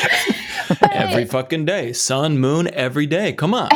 [0.93, 1.93] Every fucking day.
[1.93, 3.33] Sun, moon, every day.
[3.33, 3.69] Come on.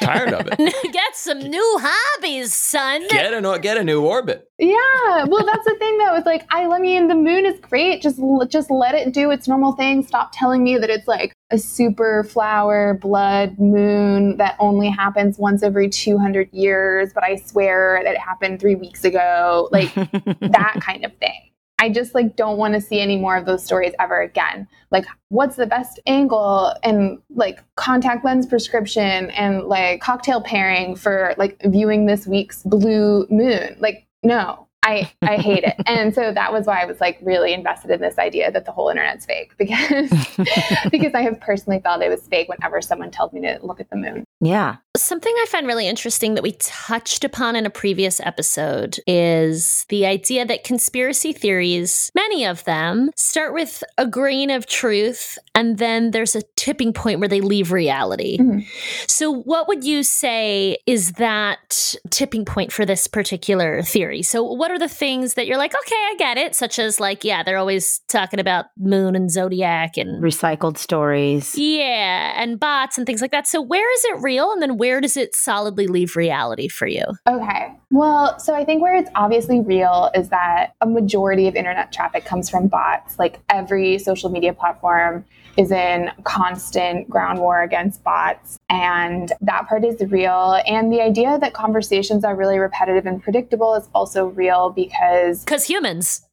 [0.00, 0.58] Tired of it.
[0.92, 3.06] Get some new hobbies, son.
[3.08, 4.48] Get a, get a new orbit.
[4.58, 6.14] Yeah, well, that's the thing though.
[6.14, 8.02] It's like I, I mean, the moon is great.
[8.02, 10.04] Just, l- just let it do its normal thing.
[10.04, 15.62] Stop telling me that it's like a super flower blood moon that only happens once
[15.62, 17.12] every two hundred years.
[17.14, 19.68] But I swear that it happened three weeks ago.
[19.72, 21.50] Like that kind of thing.
[21.78, 24.68] I just like don't want to see any more of those stories ever again.
[24.90, 31.34] Like what's the best angle and like contact lens prescription and like cocktail pairing for
[31.36, 33.76] like viewing this week's blue moon.
[33.80, 34.68] Like no.
[34.86, 35.76] I, I hate it.
[35.86, 38.72] And so that was why I was like really invested in this idea that the
[38.72, 40.10] whole internet's fake because
[40.90, 43.88] because I have personally felt it was fake whenever someone told me to look at
[43.90, 44.24] the moon.
[44.40, 44.76] yeah.
[44.96, 50.06] Something I find really interesting that we touched upon in a previous episode is the
[50.06, 56.12] idea that conspiracy theories, many of them, start with a grain of truth and then
[56.12, 58.38] there's a tipping point where they leave reality.
[58.38, 58.64] Mhm.
[59.08, 64.22] So, what would you say is that tipping point for this particular theory?
[64.22, 67.24] So, what are the things that you're like, okay, I get it, such as like,
[67.24, 71.56] yeah, they're always talking about moon and zodiac and Recycled stories.
[71.58, 73.48] yeah, and bots and things like that.
[73.48, 77.04] So, where is it real and then where does it solidly leave reality for you?
[77.26, 77.74] Okay.
[77.90, 82.26] Well, so I think where it's obviously real is that a majority of internet traffic
[82.26, 83.18] comes from bots.
[83.18, 85.24] Like every social media platform
[85.56, 88.58] is in constant ground war against bots.
[88.68, 90.60] And that part is real.
[90.66, 95.44] And the idea that conversations are really repetitive and predictable is also real because.
[95.44, 96.26] Because humans.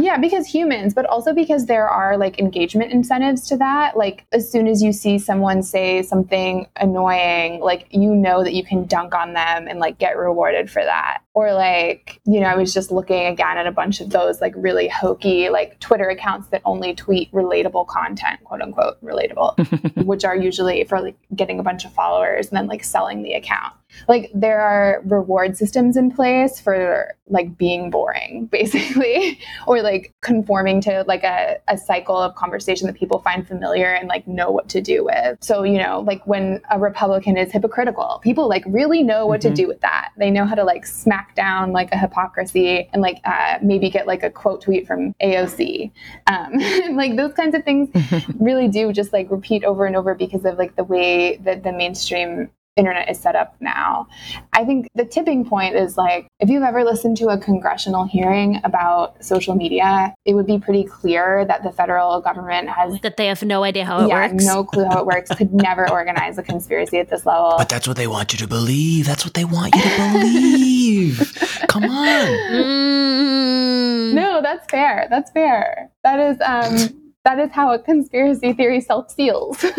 [0.00, 3.96] Yeah, because humans, but also because there are like engagement incentives to that.
[3.96, 8.64] Like, as soon as you see someone say something annoying, like, you know that you
[8.64, 11.22] can dunk on them and like get rewarded for that.
[11.34, 14.54] Or, like, you know, I was just looking again at a bunch of those like
[14.56, 20.36] really hokey, like Twitter accounts that only tweet relatable content, quote unquote, relatable, which are
[20.36, 23.74] usually for like getting a bunch of followers and then like selling the account
[24.08, 29.38] like there are reward systems in place for like being boring basically.
[29.66, 34.08] Or like conforming to like a, a cycle of conversation that people find familiar and
[34.08, 35.38] like know what to do with.
[35.40, 39.54] So you know like when a republican is hypocritical people like really know what mm-hmm.
[39.54, 40.10] to do with that.
[40.16, 44.06] They know how to like smack down like a hypocrisy and like uh, maybe get
[44.06, 45.90] like a quote tweet from aoc
[46.26, 46.52] um,
[46.96, 47.88] like those kinds of things
[48.40, 51.72] really do just like repeat over and over because of like the way that the
[51.72, 54.06] mainstream internet is set up now.
[54.52, 58.60] I think the tipping point is like if you've ever listened to a congressional hearing
[58.64, 63.26] about social media, it would be pretty clear that the federal government has that they
[63.26, 64.44] have no idea how it yeah, works.
[64.44, 67.54] no clue how it works, could never organize a conspiracy at this level.
[67.58, 69.06] But that's what they want you to believe.
[69.06, 71.32] That's what they want you to believe.
[71.68, 72.26] Come on.
[72.26, 74.14] Mm.
[74.14, 75.06] No, that's fair.
[75.10, 75.90] That's fair.
[76.02, 79.64] That is um that is how a conspiracy theory self seals.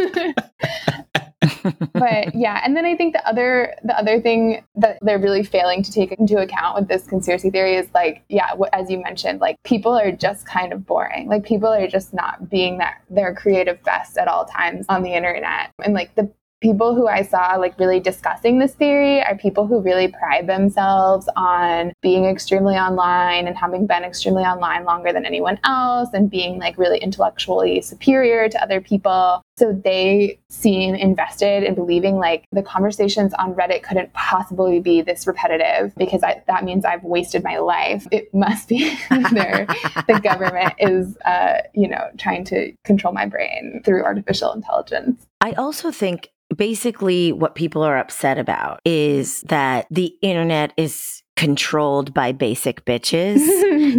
[1.93, 5.83] but yeah, and then I think the other the other thing that they're really failing
[5.83, 9.61] to take into account with this conspiracy theory is like, yeah, as you mentioned, like
[9.63, 11.27] people are just kind of boring.
[11.27, 15.13] Like people are just not being that their creative best at all times on the
[15.13, 19.65] internet, and like the people who I saw like really discussing this theory are people
[19.65, 25.25] who really pride themselves on being extremely online and having been extremely online longer than
[25.25, 29.41] anyone else and being like really intellectually superior to other people.
[29.57, 35.25] So they seem invested in believing like the conversations on Reddit couldn't possibly be this
[35.25, 38.07] repetitive because I, that means I've wasted my life.
[38.11, 38.95] It must be
[39.31, 39.65] there.
[40.07, 45.25] the government is, uh, you know, trying to control my brain through artificial intelligence.
[45.41, 52.13] I also think basically what people are upset about is that the internet is controlled
[52.13, 53.39] by basic bitches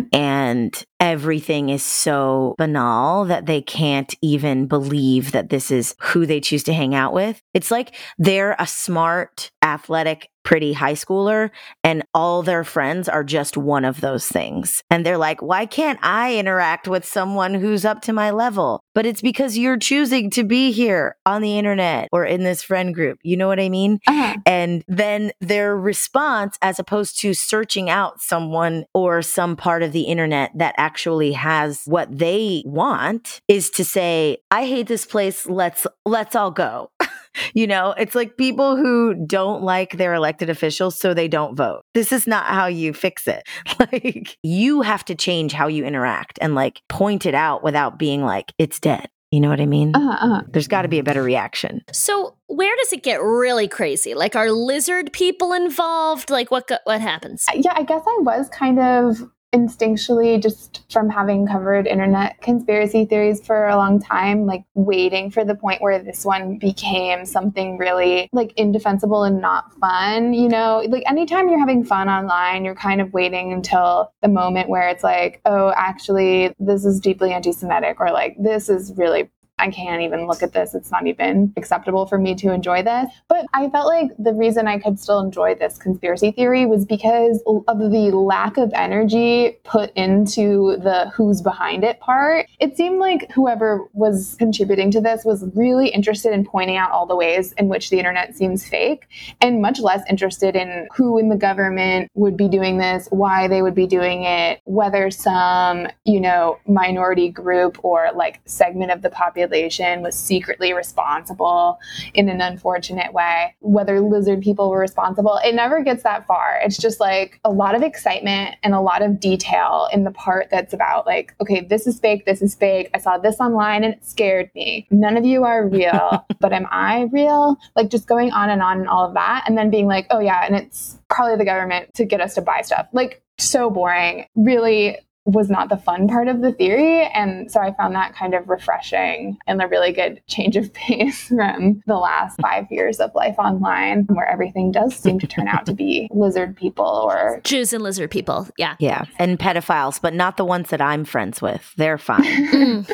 [0.12, 6.40] and everything is so banal that they can't even believe that this is who they
[6.40, 7.42] choose to hang out with.
[7.52, 11.50] It's like they're a smart, athletic, pretty high schooler
[11.84, 14.82] and all their friends are just one of those things.
[14.90, 18.80] And they're like, why can't I interact with someone who's up to my level?
[18.94, 22.94] But it's because you're choosing to be here on the internet or in this friend
[22.94, 23.18] group.
[23.22, 24.00] You know what I mean?
[24.06, 24.36] Uh-huh.
[24.44, 30.02] And then their response, as opposed to searching out someone or some part of the
[30.02, 35.46] internet that actually actually has what they want is to say, I hate this place.
[35.46, 36.90] Let's, let's all go.
[37.54, 41.82] you know, it's like people who don't like their elected officials, so they don't vote.
[41.94, 43.42] This is not how you fix it.
[43.92, 48.22] Like, you have to change how you interact and like point it out without being
[48.22, 49.08] like, it's dead.
[49.32, 49.92] You know what I mean?
[49.96, 50.42] Uh-huh, uh-huh.
[50.48, 51.80] There's got to be a better reaction.
[51.90, 54.14] So, where does it get really crazy?
[54.14, 56.30] Like, are lizard people involved?
[56.30, 57.44] Like, what what happens?
[57.54, 59.22] Yeah, I guess I was kind of
[59.54, 65.44] instinctually just from having covered internet conspiracy theories for a long time like waiting for
[65.44, 70.82] the point where this one became something really like indefensible and not fun you know?
[70.88, 75.04] Like anytime you're having fun online you're kind of waiting until the moment where it's
[75.04, 79.30] like oh actually this is deeply anti-semitic or like this is really
[79.62, 80.74] I can't even look at this.
[80.74, 83.08] It's not even acceptable for me to enjoy this.
[83.28, 87.40] But I felt like the reason I could still enjoy this conspiracy theory was because
[87.46, 92.48] of the lack of energy put into the who's behind it part.
[92.58, 97.06] It seemed like whoever was contributing to this was really interested in pointing out all
[97.06, 99.06] the ways in which the internet seems fake
[99.40, 103.62] and much less interested in who in the government would be doing this, why they
[103.62, 109.10] would be doing it, whether some, you know, minority group or like segment of the
[109.10, 111.78] population population was secretly responsible
[112.14, 115.38] in an unfortunate way, whether lizard people were responsible.
[115.44, 116.58] It never gets that far.
[116.64, 120.48] It's just like a lot of excitement and a lot of detail in the part
[120.50, 122.90] that's about, like, okay, this is fake, this is fake.
[122.94, 124.86] I saw this online and it scared me.
[124.90, 127.58] None of you are real, but am I real?
[127.76, 129.44] Like, just going on and on and all of that.
[129.46, 132.42] And then being like, oh, yeah, and it's probably the government to get us to
[132.42, 132.88] buy stuff.
[132.92, 134.26] Like, so boring.
[134.34, 137.06] Really was not the fun part of the theory.
[137.06, 141.28] And so I found that kind of refreshing and a really good change of pace
[141.28, 145.66] from the last five years of life online, where everything does seem to turn out
[145.66, 148.48] to be lizard people or Jews and lizard people.
[148.58, 148.76] Yeah.
[148.78, 149.04] Yeah.
[149.18, 151.72] And pedophiles, but not the ones that I'm friends with.
[151.76, 152.22] They're fine.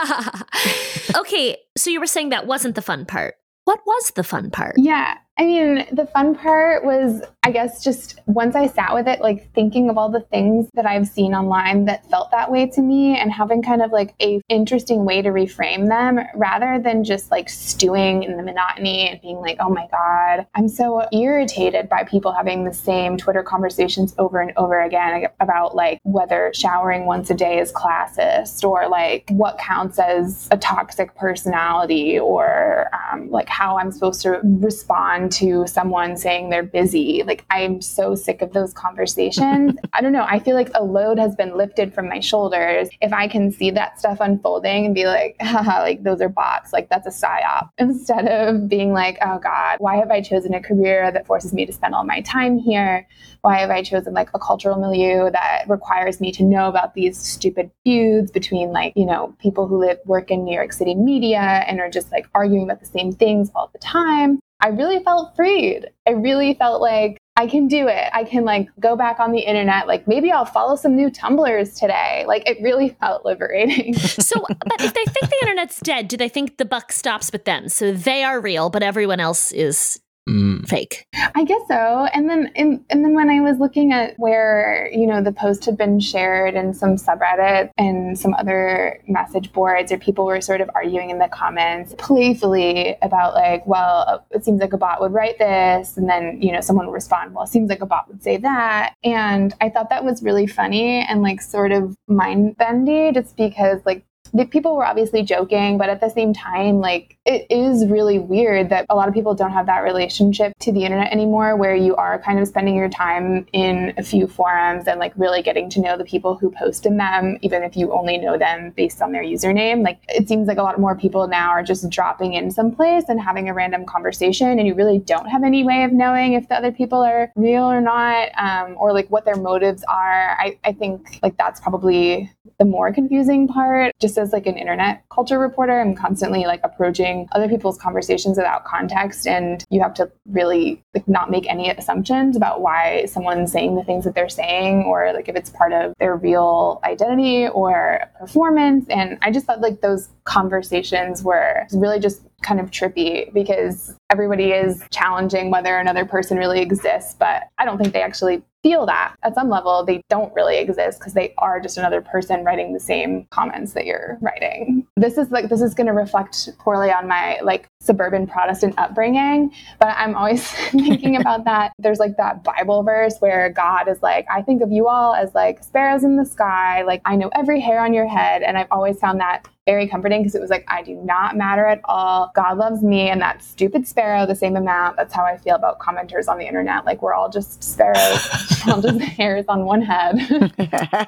[0.00, 1.16] Mm.
[1.18, 3.34] okay, so you were saying that wasn't the fun part.
[3.64, 4.74] What was the fun part?
[4.78, 5.14] Yeah.
[5.40, 9.50] I mean, the fun part was, I guess, just once I sat with it, like
[9.54, 13.16] thinking of all the things that I've seen online that felt that way to me
[13.16, 17.48] and having kind of like a interesting way to reframe them rather than just like
[17.48, 22.32] stewing in the monotony and being like, oh my God, I'm so irritated by people
[22.32, 27.34] having the same Twitter conversations over and over again about like whether showering once a
[27.34, 33.78] day is classist or like what counts as a toxic personality or um, like how
[33.78, 37.22] I'm supposed to respond to someone saying they're busy.
[37.24, 39.76] Like, I'm so sick of those conversations.
[39.92, 40.26] I don't know.
[40.28, 42.88] I feel like a load has been lifted from my shoulders.
[43.00, 46.72] If I can see that stuff unfolding and be like, haha, like those are bots,
[46.72, 50.60] like that's a psyop, instead of being like, oh God, why have I chosen a
[50.60, 53.06] career that forces me to spend all my time here?
[53.42, 57.18] Why have I chosen like a cultural milieu that requires me to know about these
[57.18, 61.40] stupid feuds between like, you know, people who live work in New York City media
[61.40, 64.40] and are just like arguing about the same things all the time?
[64.60, 65.86] I really felt freed.
[66.06, 68.10] I really felt like I can do it.
[68.12, 69.86] I can like go back on the internet.
[69.86, 72.24] Like maybe I'll follow some new Tumblrs today.
[72.26, 73.94] Like it really felt liberating.
[73.94, 77.44] so, but if they think the internet's dead, do they think the buck stops with
[77.44, 77.68] them?
[77.68, 80.66] So they are real, but everyone else is mm.
[80.68, 81.06] fake.
[81.34, 82.06] I guess so.
[82.12, 85.64] And then in, and then when I was looking at where, you know, the post
[85.64, 90.60] had been shared in some subreddit and some other message boards or people were sort
[90.60, 95.12] of arguing in the comments playfully about like, well, it seems like a bot would
[95.12, 98.08] write this and then, you know, someone would respond, well, it seems like a bot
[98.08, 98.94] would say that.
[99.04, 103.80] And I thought that was really funny and like sort of mind bendy just because
[103.84, 108.18] like the people were obviously joking, but at the same time, like it is really
[108.18, 111.74] weird that a lot of people don't have that relationship to the internet anymore, where
[111.74, 115.68] you are kind of spending your time in a few forums and like really getting
[115.70, 119.02] to know the people who post in them, even if you only know them based
[119.02, 119.84] on their username.
[119.84, 123.20] Like it seems like a lot more people now are just dropping in someplace and
[123.20, 126.54] having a random conversation, and you really don't have any way of knowing if the
[126.54, 130.36] other people are real or not, um, or like what their motives are.
[130.38, 133.92] I, I think like that's probably the more confusing part.
[134.00, 138.64] Just as like an internet culture reporter, I'm constantly like approaching other people's conversations without
[138.64, 143.74] context and you have to really like not make any assumptions about why someone's saying
[143.76, 148.00] the things that they're saying or like if it's part of their real identity or
[148.18, 148.86] performance.
[148.88, 154.52] And I just thought like those conversations were really just kind of trippy because everybody
[154.52, 159.14] is challenging whether another person really exists, but I don't think they actually feel that.
[159.22, 162.80] At some level they don't really exist because they are just another person writing the
[162.80, 164.86] same comments that you're writing.
[164.96, 169.50] This is like this is going to reflect poorly on my like suburban protestant upbringing
[169.78, 171.72] but i'm always thinking about that.
[171.78, 175.34] There's like that bible verse where god is like i think of you all as
[175.34, 176.82] like sparrows in the sky.
[176.82, 178.42] Like i know every hair on your head.
[178.42, 181.64] And i've always found that very comforting because it was like, I do not matter
[181.64, 182.32] at all.
[182.34, 184.96] God loves me and that stupid sparrow the same amount.
[184.96, 186.84] That's how I feel about commenters on the internet.
[186.84, 188.18] Like we're all just sparrows,
[188.66, 190.16] all just hairs on one head.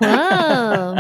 [0.01, 0.97] oh.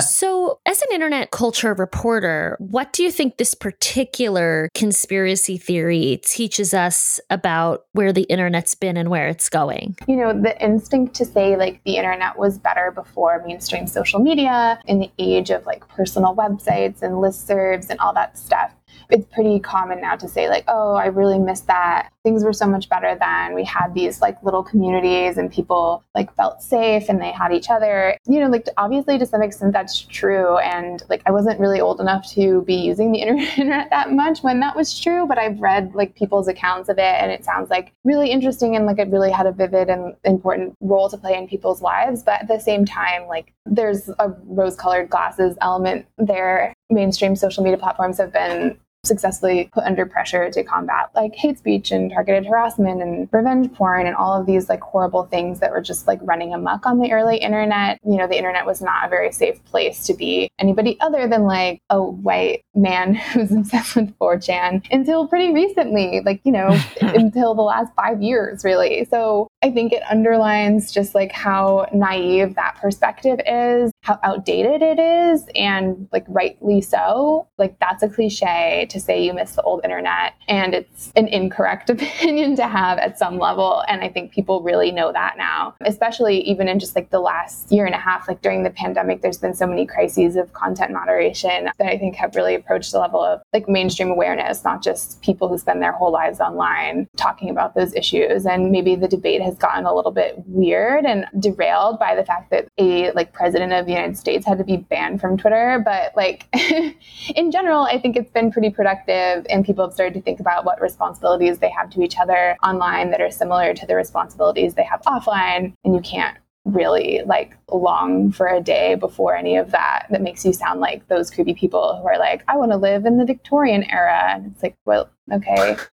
[0.00, 6.74] So, as an internet culture reporter, what do you think this particular conspiracy theory teaches
[6.74, 9.96] us about where the internet's been and where it's going?
[10.08, 14.80] You know, the instinct to say like the internet was better before mainstream social media
[14.86, 18.72] in the age of like personal websites websites and listservs and all that stuff.
[19.10, 22.66] It's pretty common now to say like oh i really miss that things were so
[22.66, 27.20] much better then we had these like little communities and people like felt safe and
[27.20, 28.16] they had each other.
[28.26, 30.58] You know like obviously to some extent that's true.
[30.58, 34.60] And like i wasn't really old enough to be using the internet that much when
[34.60, 37.92] that was true but i've read like people's accounts of it and it sounds like
[38.04, 41.48] really interesting and like it really had a vivid and important role to play in
[41.48, 42.22] people's lives.
[42.22, 46.74] But at the same time like there's a rose colored glasses element there.
[46.90, 51.90] Mainstream social media platforms have been successfully put under pressure to combat like hate speech
[51.90, 55.80] and targeted harassment and revenge porn and all of these like horrible things that were
[55.80, 57.98] just like running amok on the early internet.
[58.04, 61.44] You know, the internet was not a very safe place to be anybody other than
[61.44, 67.54] like a white man who's obsessed with 4chan until pretty recently, like, you know, until
[67.54, 69.04] the last five years, really.
[69.04, 74.98] So I think it underlines just like how naive that perspective is how outdated it
[74.98, 77.46] is and like rightly so.
[77.56, 81.88] Like that's a cliche to say you miss the old internet and it's an incorrect
[81.90, 85.76] opinion to have at some level and I think people really know that now.
[85.82, 89.22] Especially even in just like the last year and a half like during the pandemic
[89.22, 92.98] there's been so many crises of content moderation that I think have really approached the
[92.98, 97.50] level of like mainstream awareness, not just people who spend their whole lives online talking
[97.50, 102.00] about those issues and maybe the debate has gotten a little bit weird and derailed
[102.00, 105.36] by the fact that a like president of United States had to be banned from
[105.36, 105.82] Twitter.
[105.84, 106.46] But like
[107.34, 110.64] in general, I think it's been pretty productive and people have started to think about
[110.64, 114.84] what responsibilities they have to each other online that are similar to the responsibilities they
[114.84, 115.74] have offline.
[115.84, 120.44] And you can't really like long for a day before any of that that makes
[120.44, 123.24] you sound like those creepy people who are like i want to live in the
[123.24, 125.76] victorian era and it's like well okay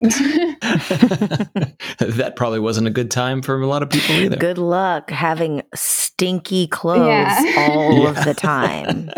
[1.98, 5.62] that probably wasn't a good time for a lot of people either Good luck having
[5.74, 7.54] stinky clothes Yeah.
[7.58, 9.10] all of the time.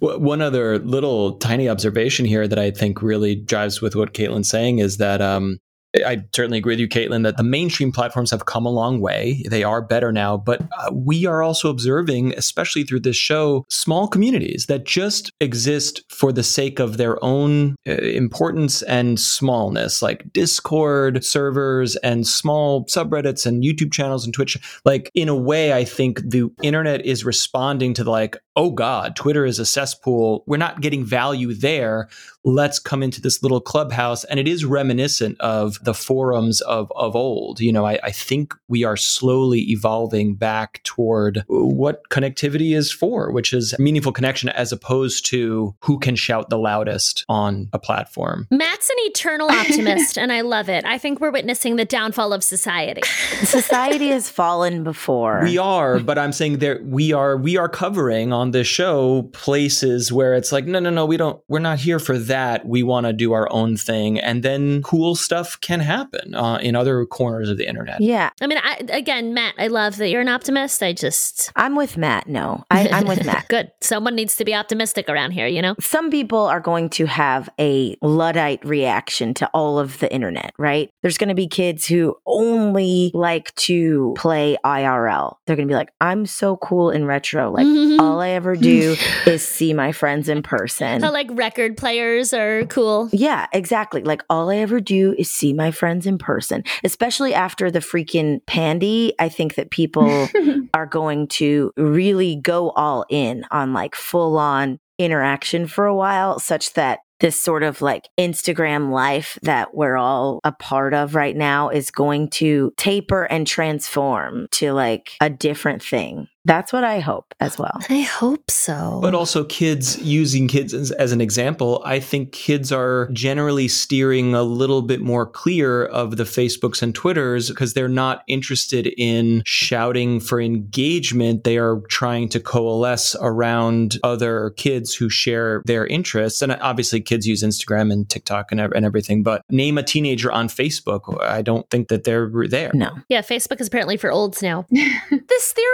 [0.00, 4.78] One other little tiny observation here that I think really jives with what Kaitlyn's saying
[4.80, 5.58] is that um,
[5.94, 9.44] I certainly agree with you, Kaitlyn, that the mainstream platforms have come a long way.
[9.48, 14.08] They are better now, but uh, we are also observing, especially through this show, small
[14.08, 20.24] communities that just exist for the sake of their own uh, importance and smallness, like
[20.32, 24.58] Discord servers and small subreddits and YouTube channels and Twitch.
[24.84, 29.44] Like, in a way, I think the internet is responding to like, oh God, Twitter
[29.44, 30.44] is a cesspool.
[30.46, 32.08] We're not getting value there.
[32.44, 34.24] Let's come into this little clubhouse.
[34.24, 37.60] And it is reminiscent of the forums of, of old.
[37.60, 43.30] You know, I, I think we are slowly evolving back toward what connectivity is for,
[43.30, 48.46] which is meaningful connection as opposed to who can shout the loudest on a platform.
[48.50, 50.84] Matt's an eternal optimist, and I love it.
[50.84, 53.02] I think we're witnessing the downfall of society.
[53.44, 55.40] Society has fallen before.
[55.42, 60.12] We are, but I'm saying there we are we are covering on this show places
[60.12, 62.66] where it's like no no no we don't we're not here for that.
[62.66, 66.76] We want to do our own thing and then cool stuff can happen uh, in
[66.76, 68.00] other corners of the internet.
[68.00, 70.82] yeah, I mean, I, again, Matt, I love that you're an optimist.
[70.82, 71.50] I just.
[71.56, 72.26] I'm with Matt.
[72.28, 73.46] No, I, I'm with Matt.
[73.48, 73.70] Good.
[73.80, 75.74] Someone needs to be optimistic around here, you know?
[75.80, 80.90] Some people are going to have a Luddite reaction to all of the internet, right?
[81.02, 85.36] There's going to be kids who only like to play IRL.
[85.46, 87.50] They're going to be like, I'm so cool in retro.
[87.50, 88.00] Like, Mhm.
[88.00, 88.96] all I ever do
[89.26, 91.02] is see my friends in person.
[91.02, 93.08] How like record players are cool.
[93.12, 94.02] Yeah, exactly.
[94.02, 98.44] Like all I ever do is see my friends in person, especially after the freaking
[98.46, 99.14] pandy.
[99.18, 100.28] I think that people
[100.74, 106.38] are going to really go all in on like full on interaction for a while,
[106.38, 111.36] such that this sort of like Instagram life that we're all a part of right
[111.36, 116.28] now is going to taper and transform to like a different thing.
[116.44, 117.78] That's what I hope as well.
[117.88, 118.98] I hope so.
[119.02, 124.34] But also, kids using kids as, as an example, I think kids are generally steering
[124.34, 129.42] a little bit more clear of the Facebooks and Twitters because they're not interested in
[129.46, 131.44] shouting for engagement.
[131.44, 136.42] They are trying to coalesce around other kids who share their interests.
[136.42, 139.22] And obviously, kids use Instagram and TikTok and, and everything.
[139.22, 141.20] But name a teenager on Facebook.
[141.22, 142.70] I don't think that they're there.
[142.74, 142.90] No.
[143.08, 144.66] yeah, Facebook is apparently for olds now.
[144.70, 145.73] this theory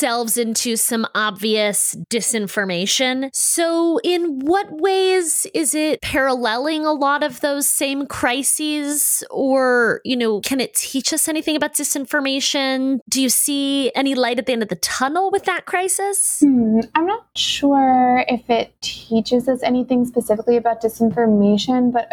[0.00, 3.28] delves into some obvious disinformation.
[3.34, 9.22] So, in what ways is it paralleling a lot of those same crises?
[9.30, 13.00] Or, you know, can it teach us anything about disinformation?
[13.10, 16.38] Do you see any light at the end of the tunnel with that crisis?
[16.40, 22.08] Hmm, I'm not sure if it teaches us anything specifically about disinformation, but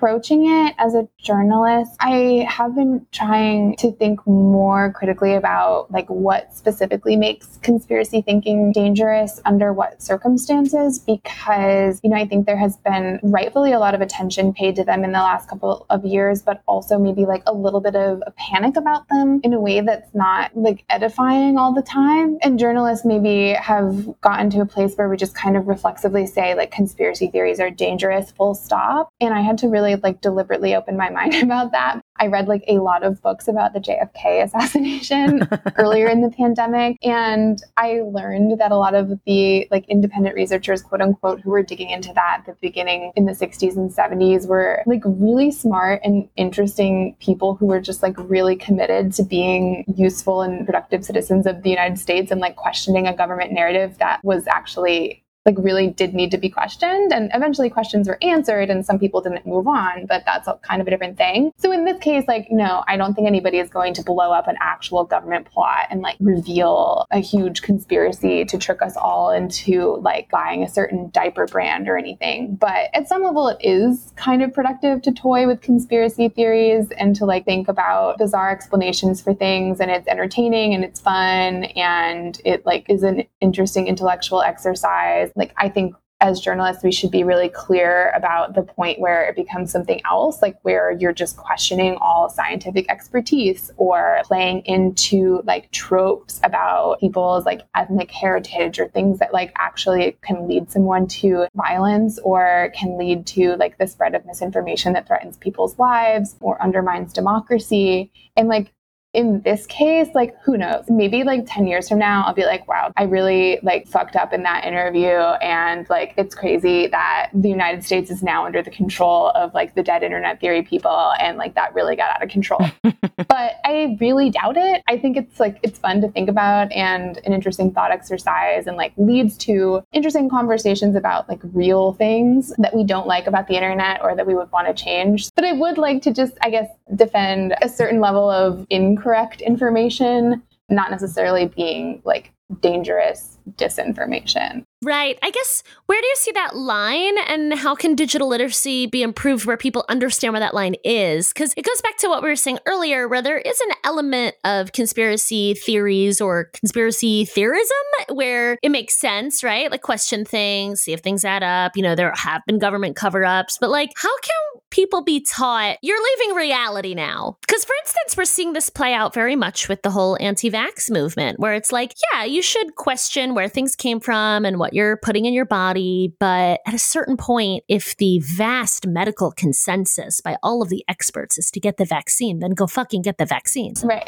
[0.00, 6.08] approaching it as a journalist, I have been trying to think more critically about like
[6.08, 12.56] what specifically makes conspiracy thinking dangerous under what circumstances because you know I think there
[12.56, 16.04] has been rightfully a lot of attention paid to them in the last couple of
[16.04, 19.60] years but also maybe like a little bit of a panic about them in a
[19.60, 22.38] way that's not like edifying all the time.
[22.42, 26.54] And journalists maybe have gotten to a place where we just kind of reflexively say
[26.54, 29.12] like conspiracy theories are dangerous full stop.
[29.20, 32.00] And I had to really like deliberately open my mind about that.
[32.16, 36.98] I read like a lot of books about the JFK assassination earlier in the pandemic
[37.02, 41.62] and I learned that a lot of the like independent researchers quote unquote who were
[41.62, 46.00] digging into that at the beginning in the 60s and 70s were like really smart
[46.04, 51.46] and interesting people who were just like really committed to being useful and productive citizens
[51.46, 55.88] of the United States and like questioning a government narrative that was actually like really
[55.88, 59.66] did need to be questioned and eventually questions were answered and some people didn't move
[59.66, 61.52] on but that's a, kind of a different thing.
[61.56, 64.48] So in this case like no i don't think anybody is going to blow up
[64.48, 69.96] an actual government plot and like reveal a huge conspiracy to trick us all into
[70.02, 72.54] like buying a certain diaper brand or anything.
[72.56, 77.16] But at some level it is kind of productive to toy with conspiracy theories and
[77.16, 82.40] to like think about bizarre explanations for things and it's entertaining and it's fun and
[82.44, 87.24] it like is an interesting intellectual exercise like I think as journalists, we should be
[87.24, 91.96] really clear about the point where it becomes something else, like where you're just questioning
[92.00, 99.18] all scientific expertise or playing into like tropes about people's like ethnic heritage or things
[99.18, 104.14] that like actually can lead someone to violence or can lead to like the spread
[104.14, 108.12] of misinformation that threatens people's lives or undermines democracy.
[108.36, 108.74] And like
[109.12, 110.84] in this case, like who knows?
[110.88, 114.32] Maybe like 10 years from now, I'll be like, wow, I really like fucked up
[114.32, 115.08] in that interview.
[115.08, 119.74] And like it's crazy that the United States is now under the control of like
[119.74, 121.12] the dead internet theory people.
[121.18, 122.60] And like that really got out of control.
[123.28, 124.82] but I really doubt it.
[124.88, 128.76] I think it's like it's fun to think about and an interesting thought exercise and
[128.76, 133.54] like leads to interesting conversations about like real things that we don't like about the
[133.54, 135.30] internet or that we would want to change.
[135.34, 138.66] But I would like to just, I guess, defend a certain level of
[139.00, 144.64] incorrect information, not necessarily being like dangerous disinformation.
[144.82, 145.18] Right.
[145.22, 149.44] I guess where do you see that line and how can digital literacy be improved
[149.44, 151.28] where people understand where that line is?
[151.28, 154.36] Because it goes back to what we were saying earlier, where there is an element
[154.44, 157.76] of conspiracy theories or conspiracy theorism
[158.08, 159.70] where it makes sense, right?
[159.70, 161.76] Like question things, see if things add up.
[161.76, 165.76] You know, there have been government cover ups, but like, how can people be taught
[165.82, 167.36] you're leaving reality now?
[167.42, 170.90] Because, for instance, we're seeing this play out very much with the whole anti vax
[170.90, 174.96] movement, where it's like, yeah, you should question where things came from and what you're
[174.96, 176.12] putting in your body.
[176.18, 181.38] But at a certain point, if the vast medical consensus by all of the experts
[181.38, 183.74] is to get the vaccine, then go fucking get the vaccine.
[183.82, 184.04] Right.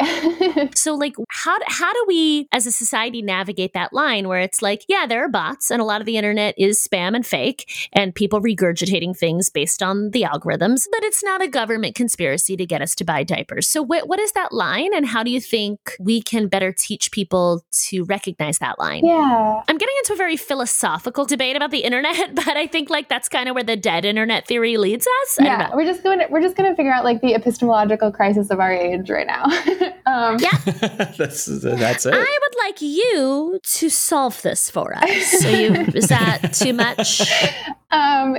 [0.76, 4.84] so, like, how, how do we as a society navigate that line where it's like,
[4.88, 8.14] yeah, there are bots and a lot of the internet is spam and fake and
[8.14, 12.82] people regurgitating things based on the algorithms, but it's not a government conspiracy to get
[12.82, 13.68] us to buy diapers.
[13.68, 17.10] So, wh- what is that line and how do you think we can better teach
[17.12, 19.04] people to recognize that line?
[19.04, 19.62] Yeah.
[19.68, 23.28] I'm getting into a very philosophical debate about the internet, but I think like that's
[23.28, 25.38] kind of where the dead internet theory leads us.
[25.40, 28.50] Yeah, we're just going to, we're just going to figure out like the epistemological crisis
[28.50, 29.44] of our age right now.
[30.06, 30.50] um, yeah,
[31.16, 32.12] that's that's it.
[32.12, 35.40] I would like you to solve this for us.
[35.40, 37.22] So you is that too much?
[37.92, 38.34] Um,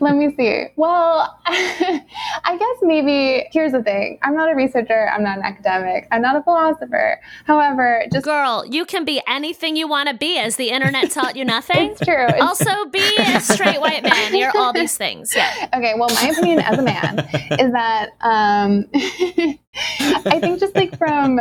[0.00, 0.66] let me see.
[0.76, 4.18] Well, I guess maybe here's the thing.
[4.22, 5.08] I'm not a researcher.
[5.10, 6.08] I'm not an academic.
[6.10, 7.20] I'm not a philosopher.
[7.44, 10.38] However, just girl, you can be anything you want to be.
[10.38, 11.90] As the internet taught you nothing.
[11.90, 12.26] it's true.
[12.28, 14.34] It's also, be a straight white man.
[14.34, 15.34] You're all these things.
[15.34, 15.68] Yeah.
[15.74, 15.94] Okay.
[15.96, 17.18] Well, my opinion as a man
[17.58, 18.86] is that um,
[20.26, 21.40] I think just like from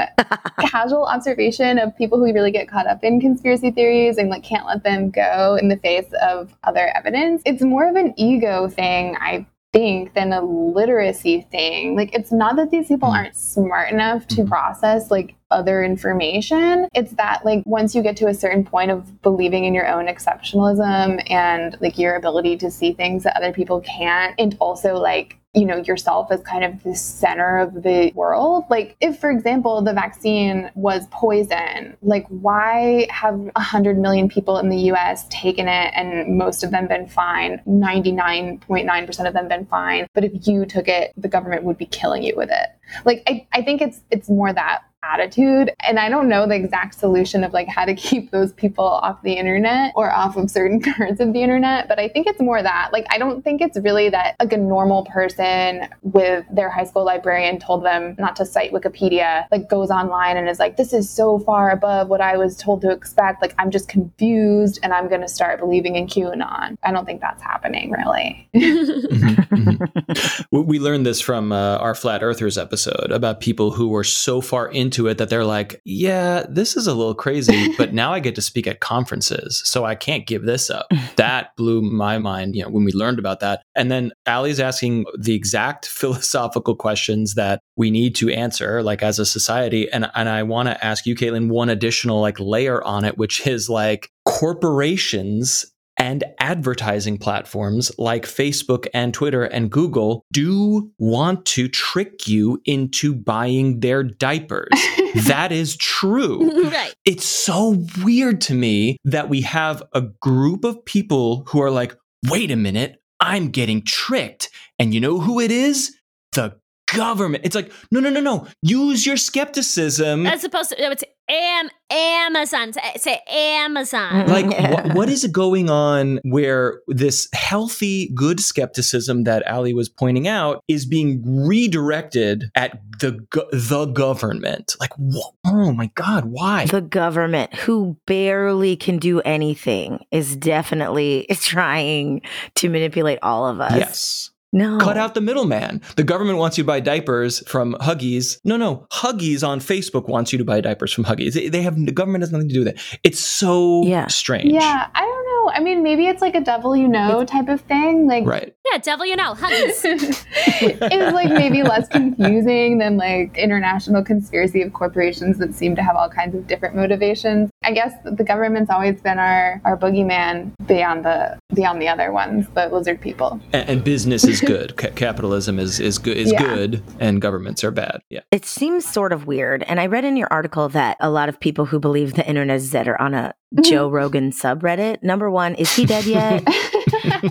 [0.59, 4.65] casual observation of people who really get caught up in conspiracy theories and like can't
[4.65, 9.15] let them go in the face of other evidence, it's more of an ego thing.
[9.19, 11.95] I think than a literacy thing.
[11.95, 13.15] Like it's not that these people hmm.
[13.15, 14.47] aren't smart enough to hmm.
[14.47, 16.87] process like other information.
[16.93, 20.07] It's that like once you get to a certain point of believing in your own
[20.07, 25.37] exceptionalism and like your ability to see things that other people can't and also like
[25.57, 28.65] you know yourself as kind of the center of the world?
[28.69, 34.69] Like if for example the vaccine was poison like why have 100 million people in
[34.69, 37.61] the US taken it and most of them been fine?
[37.67, 40.07] 99.9% of them been fine.
[40.13, 42.69] But if you took it the government would be killing you with it.
[43.05, 44.83] Like I, I think it's it's more that
[45.13, 48.85] attitude and i don't know the exact solution of like how to keep those people
[48.85, 52.39] off the internet or off of certain parts of the internet but i think it's
[52.39, 56.69] more that like i don't think it's really that like a normal person with their
[56.69, 60.77] high school librarian told them not to cite wikipedia like goes online and is like
[60.77, 63.41] this is so far above what i was told to expect.
[63.41, 66.77] Like i'm just confused and i'm going to start believing in qanon.
[66.83, 68.49] I don't think that's happening really.
[68.55, 70.61] Mm-hmm, mm-hmm.
[70.67, 74.67] we learned this from uh, our flat earthers episode about people who were so far
[74.67, 78.33] into it that they're like, yeah, this is a little crazy, but now I get
[78.35, 80.87] to speak at conferences, so I can't give this up.
[81.17, 83.61] that blew my mind, you know, when we learned about that.
[83.75, 89.19] And then Allie's asking the exact philosophical questions that we need to answer, like as
[89.19, 89.91] a society.
[89.91, 93.45] And and I want to ask you, Kaitlyn, one additional like layer on it, which
[93.45, 95.65] is like corporations
[95.99, 103.15] And advertising platforms like Facebook and Twitter and Google do want to trick you into
[103.15, 104.69] buying their diapers.
[105.25, 106.69] that is true.
[106.69, 106.93] right.
[107.05, 111.95] It's so weird to me that we have a group of people who are like,
[112.29, 114.49] wait a minute, I'm getting tricked.
[114.77, 115.95] And you know who it is?
[116.33, 116.59] The
[116.93, 117.45] government.
[117.45, 118.47] It's like, no, no, no, no.
[118.61, 120.25] Use your skepticism.
[120.25, 122.73] As opposed to, it's am, Amazon.
[122.73, 124.11] Say, say Amazon.
[124.11, 124.31] Mm-hmm.
[124.31, 124.71] like Yeah.
[124.71, 130.61] what, what is going on where this healthy good skepticism that ali was pointing out
[130.67, 136.81] is being redirected at the go- the government like wha- oh my god why The
[136.81, 142.21] government, who barely can do anything, is definitely trying
[142.55, 143.75] to manipulate all of us.
[143.75, 144.77] yes No.
[144.79, 145.81] cut out the middleman.
[145.97, 148.39] The government wants you to buy diapers from huggies.
[148.45, 148.87] No no.
[148.91, 151.33] Huggies on facebook wants you to buy diapers from huggies.
[151.33, 152.99] They, they have the government has nothing to do with it.
[153.03, 154.07] It's so Yeah.
[154.07, 154.51] strange.
[154.53, 155.53] Yeah, I don't know.
[155.55, 158.07] I mean, maybe it's like a devil you know type of thing.
[158.07, 160.25] Like, right Yeah, devil, you know, huggies.
[160.61, 165.83] it was like maybe less confusing than like international conspiracy of corporations that seem to
[165.83, 167.49] have all kinds of different motivations.
[167.63, 172.47] I guess the government's always been our, our boogeyman beyond the beyond the other ones,
[172.53, 173.39] the lizard people.
[173.53, 176.43] and, and business is good Ca- capitalism is is good is Yeah.
[176.43, 179.63] good and governments are bad yeah It seems sort of weird.
[179.63, 182.57] And I read in your article that a lot of people who believe the internet
[182.57, 183.61] is dead are on a mm-hmm.
[183.63, 185.01] Joe Rogan subreddit.
[185.03, 186.43] Number one, is he dead yet?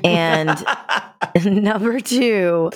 [0.04, 0.64] and
[1.44, 2.70] number two,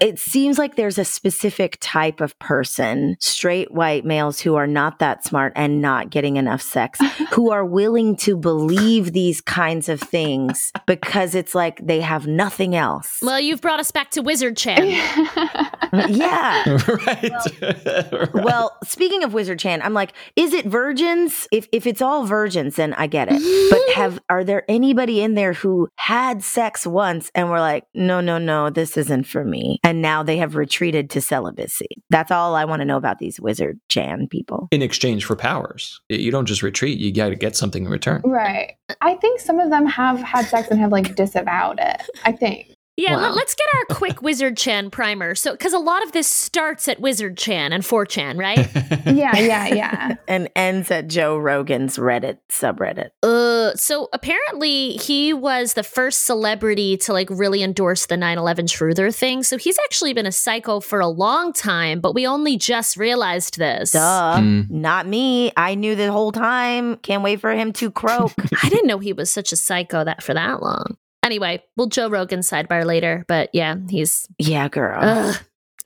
[0.00, 4.98] it seems like there's a specific type of person, straight white males who are not
[4.98, 7.00] that smart and not getting enough sex,
[7.32, 12.74] who are willing to believe these kinds of things because it's like they have nothing
[12.74, 13.18] else.
[13.22, 14.86] well, you've brought us back to Wizard Chan.
[16.08, 16.78] yeah.
[17.06, 18.34] right.
[18.34, 21.48] Well, speaking of Wizard Chan, I'm like, is it virgins?
[21.52, 23.70] If if it's all virgins, then I get it.
[23.70, 28.20] But have are there anybody in there who had sex once and were like, no,
[28.20, 31.88] no, no, this isn't for me, and now they have retreated to celibacy?
[32.10, 34.68] That's all I want to know about these Wizard Chan people.
[34.70, 36.00] in exchange for powers.
[36.08, 38.22] You don't just retreat, you got to get something in return.
[38.24, 38.76] right.
[39.00, 42.02] I think some of them have had sex and have like disavowed it.
[42.24, 42.75] I think.
[42.96, 43.32] Yeah, Wow.
[43.34, 45.34] let, us get our quick Wizard Chan primer.
[45.34, 48.68] So, because a lot of this starts at Wizard Chan and 4chan, right?
[49.06, 50.14] Yeah, yeah, yeah.
[50.28, 53.10] And ends at Joe Rogan's Reddit subreddit.
[53.22, 59.14] Uh, so apparently he was the first celebrity to like really endorse the 9/11 truther
[59.14, 59.42] thing.
[59.42, 63.58] So he's actually been a psycho for a long time, but we only just realized
[63.58, 63.90] this.
[63.92, 64.70] Duh, Mm.
[64.70, 65.52] not me.
[65.56, 66.96] I knew the whole time.
[66.98, 68.32] Can't wait for him to croak.
[68.62, 70.96] I didn't know he was such a psycho that for that long.
[71.22, 74.98] Anyway, we'll Joe Rogan sidebar later, but yeah, he's yeah, girl.
[75.00, 75.36] ugh.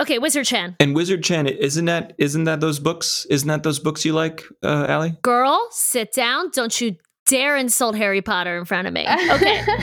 [0.00, 0.76] Okay, Wizard Chan.
[0.80, 3.26] And Wizard Chan, isn't that isn't that those books?
[3.28, 5.16] Isn't that those books you like, uh, Allie?
[5.22, 6.50] Girl, sit down.
[6.54, 9.06] Don't you dare insult Harry Potter in front of me.
[9.30, 9.62] Okay.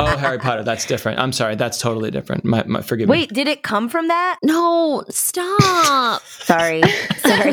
[0.00, 0.62] Oh, Harry Potter.
[0.62, 1.18] That's different.
[1.18, 1.56] I'm sorry.
[1.56, 2.44] That's totally different.
[2.44, 3.12] My, my forgive me.
[3.12, 4.38] Wait, did it come from that?
[4.44, 6.22] no, stop.
[6.40, 6.82] Sorry,
[7.18, 7.52] sorry.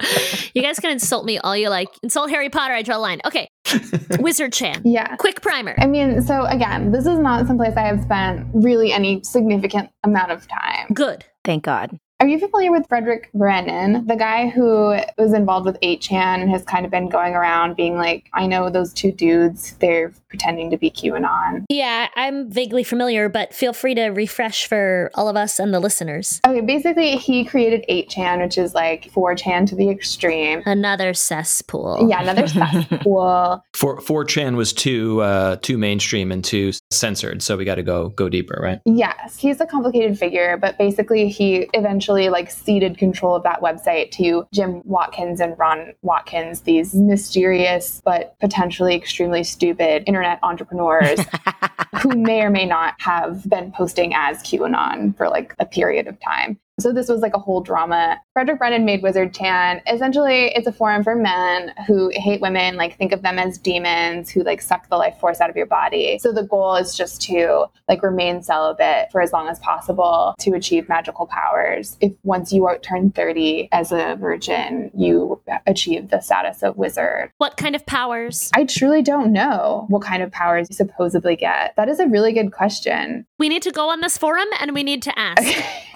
[0.54, 1.88] you guys can insult me all you like.
[2.02, 3.20] Insult Harry Potter, I draw a line.
[3.24, 3.48] Okay.
[4.20, 4.82] Wizard Chan.
[4.84, 5.16] Yeah.
[5.16, 5.74] Quick primer.
[5.78, 10.32] I mean, so again, this is not someplace I have spent really any significant amount
[10.32, 10.88] of time.
[10.92, 11.24] Good.
[11.44, 11.98] Thank God.
[12.20, 16.62] Are you familiar with Fredrick Brennan, the guy who was involved with 8chan and has
[16.64, 20.76] kind of been going around being like, I know those two dudes, they're pretending to
[20.76, 21.64] be QAnon.
[21.70, 25.80] Yeah, I'm vaguely familiar, but feel free to refresh for all of us and the
[25.80, 26.42] listeners.
[26.46, 30.62] Okay, basically, he created 8chan, which is like 4chan to the extreme.
[30.66, 32.06] Another cesspool.
[32.06, 33.64] Yeah, another cesspool.
[33.72, 38.08] For 4chan was too uh, too mainstream and too censored, so we got to go
[38.10, 38.80] go deeper, right?
[38.84, 44.10] Yes, he's a complicated figure, but basically he eventually like ceded control of that website
[44.12, 51.20] to Jim Watkins and Ron Watkins, these mysterious but potentially extremely stupid internet entrepreneurs
[52.02, 56.18] who may or may not have been posting as QAnon for like a period of
[56.20, 56.58] time.
[56.80, 58.20] So this was like a whole drama.
[58.36, 59.82] Fredrick Brennan made Wizard Chan.
[59.86, 64.30] Essentially, it's a forum for men who hate women, like think of them as demons
[64.30, 66.18] who like suck the life force out of your body.
[66.18, 70.52] So the goal is just to like remain celibate for as long as possible to
[70.52, 71.96] achieve magical powers.
[72.00, 77.30] If once you are turn 30 as a virgin, you achieve the status of wizard.
[77.38, 78.50] What kind of powers?
[78.54, 81.74] I truly don't know what kind of powers you supposedly get.
[81.76, 83.26] That is a really good question.
[83.38, 85.42] We need to go on this forum and we need to ask.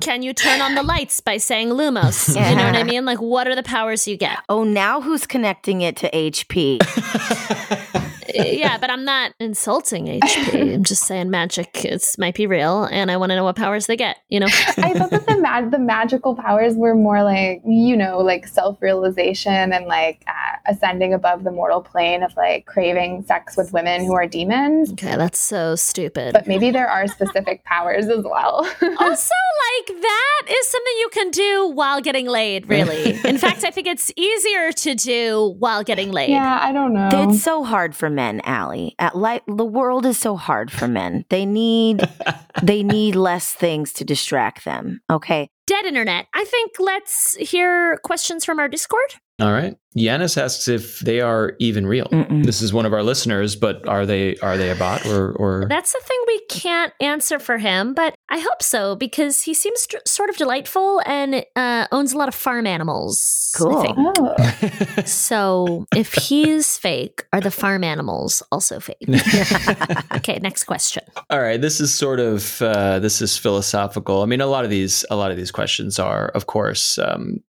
[0.00, 2.28] Can you turn on the lights by saying Lumos?
[2.34, 3.04] You know what I mean?
[3.04, 4.38] Like, what are the powers you get?
[4.48, 6.78] Oh, now who's connecting it to HP?
[8.34, 10.74] yeah, but I'm not insulting HP.
[10.74, 13.86] I'm just saying magic is might be real, and I want to know what powers
[13.86, 14.18] they get.
[14.28, 14.46] You know,
[14.78, 18.80] I thought that the mag- the magical powers were more like you know like self
[18.80, 24.04] realization and like uh, ascending above the mortal plane of like craving sex with women
[24.04, 24.92] who are demons.
[24.92, 26.32] okay, that's so stupid.
[26.32, 28.58] But maybe there are specific powers as well.
[28.82, 29.34] also,
[29.78, 32.68] like that is something you can do while getting laid.
[32.68, 36.30] Really, in fact, I think it's easier to do while getting laid.
[36.30, 37.08] yeah, I don't know.
[37.12, 38.94] It's so hard for men, Allie.
[38.98, 41.24] At like the world is so hard for men.
[41.28, 42.08] They need
[42.62, 45.00] they need less things to distract them.
[45.10, 45.48] Okay.
[45.66, 46.26] Dead internet.
[46.34, 49.14] I think let's hear questions from our Discord.
[49.40, 49.76] All right.
[49.96, 52.06] Yanis asks if they are even real.
[52.06, 52.44] Mm-mm.
[52.44, 55.66] This is one of our listeners, but are they are they a bot or or
[55.68, 59.86] That's the thing we can't answer for him, but I hope so because he seems
[59.86, 63.52] d- sort of delightful and uh, owns a lot of farm animals.
[63.54, 63.82] Cool.
[63.82, 63.98] think.
[63.98, 65.02] oh.
[65.04, 69.04] So if he's fake, are the farm animals also fake?
[70.16, 71.04] okay, next question.
[71.28, 74.22] All right, this is sort of uh, this is philosophical.
[74.22, 77.42] I mean, a lot of these a lot of these questions are, of course, um,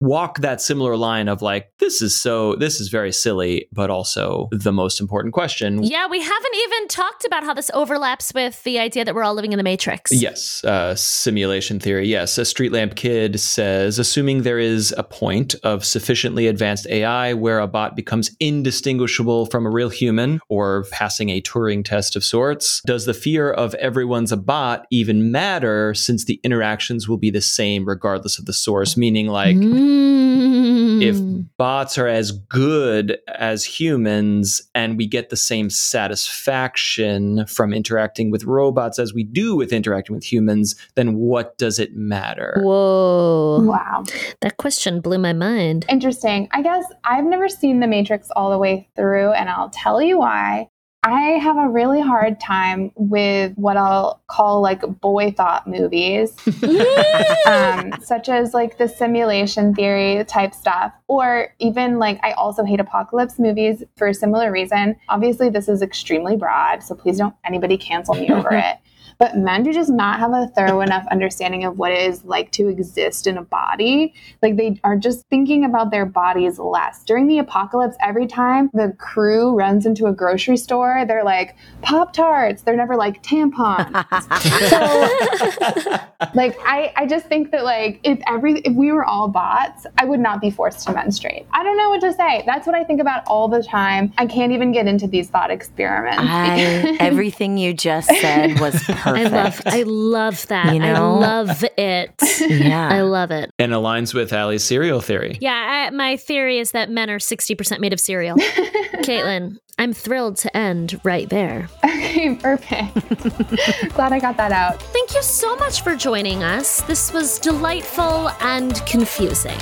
[0.00, 4.48] walk that similar line of like this is so this is very silly, but also
[4.50, 5.84] the most important question.
[5.84, 9.34] Yeah, we haven't even talked about how this overlaps with the idea that we're all
[9.34, 9.75] living in the Matrix.
[10.12, 12.06] Yes, uh, simulation theory.
[12.08, 17.32] Yes, a street lamp kid says, assuming there is a point of sufficiently advanced AI
[17.34, 22.24] where a bot becomes indistinguishable from a real human or passing a Turing test of
[22.24, 27.30] sorts, does the fear of everyone's a bot even matter since the interactions will be
[27.30, 28.96] the same regardless of the source?
[28.96, 31.02] Meaning, like, Mm.
[31.02, 31.16] if
[31.56, 38.44] bots are as good as humans and we get the same satisfaction from interacting with
[38.44, 42.60] robots as we do with interacting with humans, then what does it matter?
[42.62, 43.60] Whoa.
[43.62, 44.04] wow.
[44.40, 45.86] That question blew my mind.
[45.88, 46.48] Interesting.
[46.52, 50.18] I guess I've never seen The Matrix all the way through, and I'll tell you
[50.18, 50.68] why.
[51.06, 56.34] I have a really hard time with what I'll call like boy thought movies,
[57.46, 62.80] um, such as like the simulation theory type stuff, or even like I also hate
[62.80, 64.96] apocalypse movies for a similar reason.
[65.08, 68.78] Obviously, this is extremely broad, so please don't anybody cancel me over it.
[69.18, 72.50] But men do just not have a thorough enough understanding of what it is like
[72.52, 74.14] to exist in a body.
[74.42, 77.02] Like they are just thinking about their bodies less.
[77.04, 82.12] During the apocalypse, every time the crew runs into a grocery store, they're like Pop
[82.12, 82.62] Tarts.
[82.62, 83.92] They're never like tampons.
[84.70, 85.98] so
[86.34, 90.04] like I, I just think that like if every if we were all bots, I
[90.04, 91.46] would not be forced to menstruate.
[91.52, 92.42] I don't know what to say.
[92.46, 94.12] That's what I think about all the time.
[94.18, 96.22] I can't even get into these thought experiments.
[96.22, 98.74] I, everything you just said was
[99.14, 99.66] perfect.
[99.66, 100.74] I love I love that.
[100.74, 102.14] You I love it.
[102.40, 102.88] Yeah.
[102.88, 103.50] I love it.
[103.58, 105.38] And aligns with Allie's cereal theory.
[105.40, 108.36] Yeah, I, my theory is that men are 60% made of cereal.
[109.06, 111.68] Kaitlyn, I'm thrilled to end right there.
[111.84, 112.94] okay, perfect.
[113.94, 114.82] Glad I got that out.
[114.82, 116.80] Thank you so much for joining us.
[116.82, 119.58] This was delightful and confusing.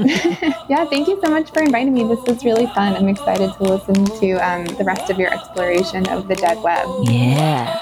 [0.68, 2.04] Yeah, thank you so much for inviting me.
[2.04, 2.94] This was really fun.
[2.96, 6.86] I'm excited to listen to um, the rest of your exploration of the dead web.
[7.02, 7.78] Yeah.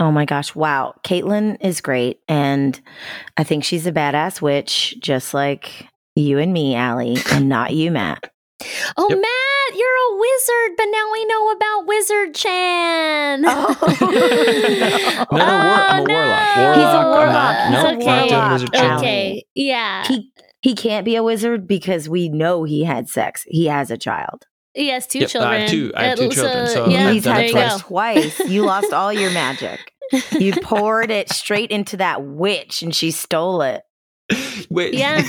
[0.00, 0.54] Oh my gosh.
[0.54, 0.94] Wow.
[1.04, 2.20] Kaitlyn is great.
[2.26, 2.80] And
[3.36, 5.86] I think she's a badass witch, just like
[6.16, 8.30] you and me, Allie, and not you, Matt.
[8.96, 9.18] Oh, Yep.
[9.18, 13.44] Matt, you're a wizard, but now we know about Wizard Chan.
[13.46, 13.76] Oh,
[15.32, 16.14] No, no, war- I'm a oh, no.
[16.14, 16.74] warlock.
[16.74, 17.56] He's a Warlock.
[17.56, 17.84] I'm not.
[17.84, 18.52] No, It's not okay.
[18.52, 18.98] wizard chan.
[18.98, 20.06] Okay, yeah.
[20.06, 20.32] He
[20.62, 23.44] he can't be a wizard because we know he had sex.
[23.48, 24.44] He has a child.
[24.74, 25.60] he has two Yep, I children.
[25.62, 28.40] have two- I have two It- children, uh, so yeah, He's had you sex twice.
[28.40, 29.80] You lost all your magic.
[30.38, 33.82] You poured it straight into that witch and she stole it.
[34.70, 34.94] Wait.
[34.94, 35.22] Yeah.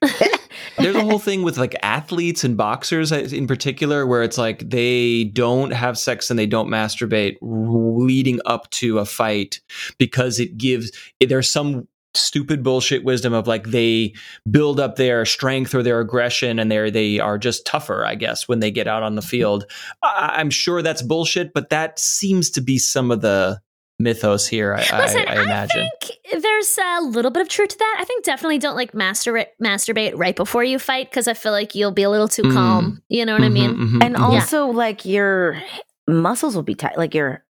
[0.78, 5.24] There's a whole thing with like athletes and boxers in particular where it's like they
[5.24, 9.60] don't have sex and they don't masturbate leading up to a fight
[9.98, 14.14] because it gives there's some stupid bullshit wisdom of like they
[14.50, 18.46] build up their strength or their aggression and they they are just tougher I guess
[18.46, 19.28] when they get out on the mm-hmm.
[19.28, 19.70] field.
[20.02, 23.60] I, I'm sure that's bullshit but that seems to be some of the
[23.98, 25.88] mythos here I, Listen, I, I imagine.
[26.00, 27.96] think there's a little bit of truth to that.
[28.00, 31.74] I think definitely don't like masturbate masturbate right before you fight because I feel like
[31.74, 32.54] you'll be a little too Mm.
[32.54, 33.02] calm.
[33.08, 33.74] You know what I mean?
[33.74, 34.20] Mhm, mhm, And mhm.
[34.22, 35.60] also like your
[36.06, 36.96] muscles will be tight.
[36.96, 37.44] Like your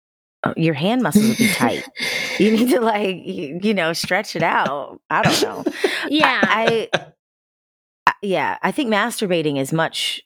[0.43, 1.83] uh, your hand muscles will be tight.
[2.39, 5.01] You need to like you, you know stretch it out.
[5.09, 5.65] I don't know.
[6.11, 6.45] Yeah.
[6.47, 6.91] I,
[8.07, 10.23] I yeah, I think masturbating is much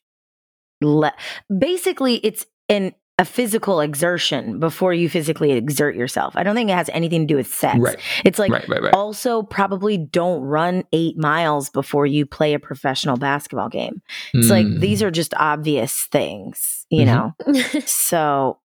[0.81, 1.15] le-
[1.57, 6.37] basically it's an a physical exertion before you physically exert yourself.
[6.37, 7.79] I don't think it has anything to do with sex.
[7.79, 7.97] Right.
[8.25, 8.95] It's like right, right, right.
[8.95, 14.03] also probably don't run eight miles before you play a professional basketball game.
[14.35, 14.81] It's like Mm.
[14.81, 17.07] these are just obvious things, you Mhm.
[17.07, 17.81] know?
[17.87, 18.59] So,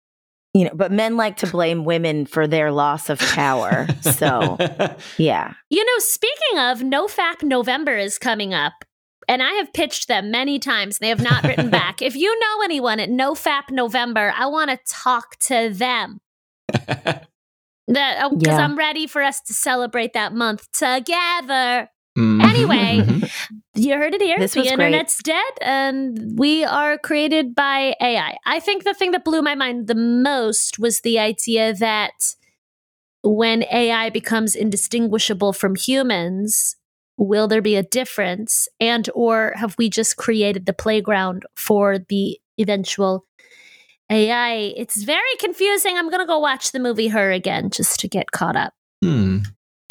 [0.54, 3.86] you know, but men like to blame women for their loss of power.
[4.02, 4.58] So,
[5.16, 5.54] yeah.
[5.70, 8.74] You know, speaking of, No Fap November is coming up.
[9.28, 10.98] And I have pitched them many times.
[10.98, 12.02] They have not written back.
[12.02, 16.20] If you know anyone at NoFap November, I want to talk to them.
[17.88, 18.64] That because Yeah.
[18.64, 21.88] I'm ready for us to celebrate that month together.
[22.16, 22.98] Mhm, Anyway.
[23.04, 23.30] mhm.
[23.74, 24.38] You heard it here.
[24.38, 24.86] This the was great.
[24.86, 28.36] internet's dead and we are created by AI.
[28.46, 32.12] I think the thing that blew my mind the most was the idea that
[33.24, 36.76] when AI becomes indistinguishable from humans,
[37.16, 42.38] will there be a difference and or have we just created the playground for the
[42.58, 43.26] eventual
[44.10, 44.72] AI?
[44.76, 45.96] It's very confusing.
[45.96, 48.74] I'm going to go watch the movie Her again just to get caught up.
[49.02, 49.38] Hmm.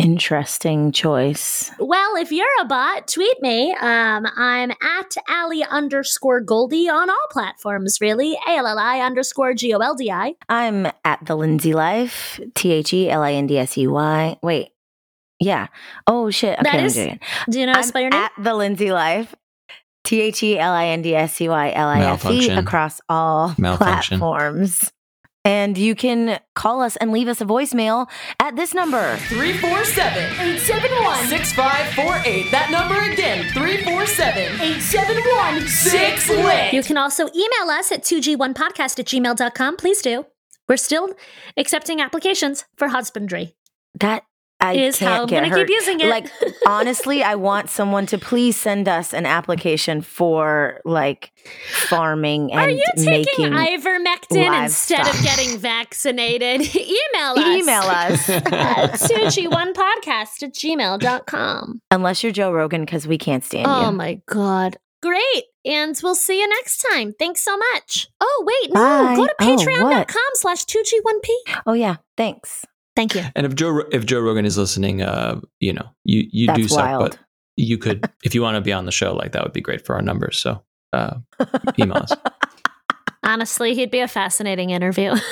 [0.02, 1.70] Interesting choice.
[1.78, 3.72] Well, if you're a bot, tweet me.
[3.74, 8.36] Um, I'm at Alli underscore Goldi on all platforms, really.
[8.48, 10.34] A-L-L-I underscore G-O-L-D-I.
[10.50, 14.38] I'm at the Lindsey Life, T H E L I N D S E Y.
[14.42, 14.72] Wait.
[15.42, 15.68] Yeah.
[16.08, 16.54] Oh, shit.
[16.60, 17.20] Okay, That I'm is- doing it.
[17.50, 18.22] Do you know I'm spell your name?
[18.22, 19.36] at the Lindsey Life,
[20.04, 23.02] T H E L I N D S E Y L I F E across
[23.10, 24.20] all Malfunction.
[24.20, 24.92] platforms.
[25.44, 28.08] And you can call us and leave us a voicemail
[28.40, 29.18] at this number.
[29.18, 32.52] 347 871 6548.
[32.52, 36.74] That number again 347 871 6.
[36.74, 39.78] You can also email us at 2g1podcast at gmail.com.
[39.78, 40.28] Please do.
[40.70, 41.10] We're still
[41.58, 43.56] accepting applications for husbandry.
[44.00, 44.24] That
[44.62, 45.68] I Is can't how I'm get gonna hurt.
[45.68, 46.08] keep using it.
[46.08, 46.28] Like
[46.68, 51.32] honestly, I want someone to please send us an application for like
[51.88, 56.62] farming and Are you taking making ivermectin instead of getting vaccinated?
[56.76, 57.46] email us.
[57.60, 58.30] email us.
[58.30, 61.82] at 2g1podcast at gmail.com.
[61.90, 63.88] Unless you're Joe Rogan, because we can't stand Oh you.
[63.88, 64.78] Oh my God.
[65.02, 65.44] Great.
[65.66, 67.14] And we'll see you next time.
[67.18, 68.08] Thanks so much.
[68.20, 68.80] Oh, wait, no.
[68.80, 69.16] Bye.
[69.16, 71.56] Go to Oh, patreon.com slash 2G1P.
[71.66, 72.64] Oh yeah, thanks.
[72.96, 73.24] Thank you.
[73.36, 76.74] And if Joe if Joe Rogan is listening, uh, you know, you you do That's
[76.74, 77.12] suck, wild.
[77.12, 77.20] but
[77.58, 79.86] you could if you want to be on the show, like that would be great
[79.86, 80.38] for our numbers.
[80.38, 80.62] So
[80.94, 81.16] uh,
[81.80, 82.12] email us.
[83.24, 85.16] Honestly, he'd be a fascinating interview.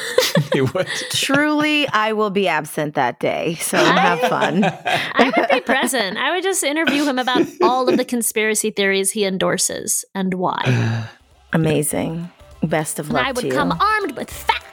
[0.54, 0.88] He would.
[1.12, 4.64] Truly, I will be absent that day, so I, have fun.
[4.64, 6.18] I would be present.
[6.18, 11.08] I would just interview him about all of the conspiracy theories he endorses and why.
[11.54, 12.30] Amazing.
[12.64, 13.54] Best of And luck I would to you.
[13.54, 14.69] come armed with facts, facts,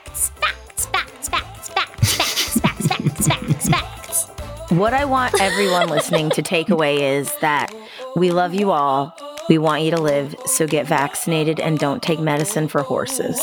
[3.17, 4.71] facts, facts, facts, facts.
[4.71, 7.73] What I want everyone listening to take away is that
[8.17, 9.15] we love you all.
[9.49, 13.41] We want you to live, so get vaccinated and don't take medicine for horses.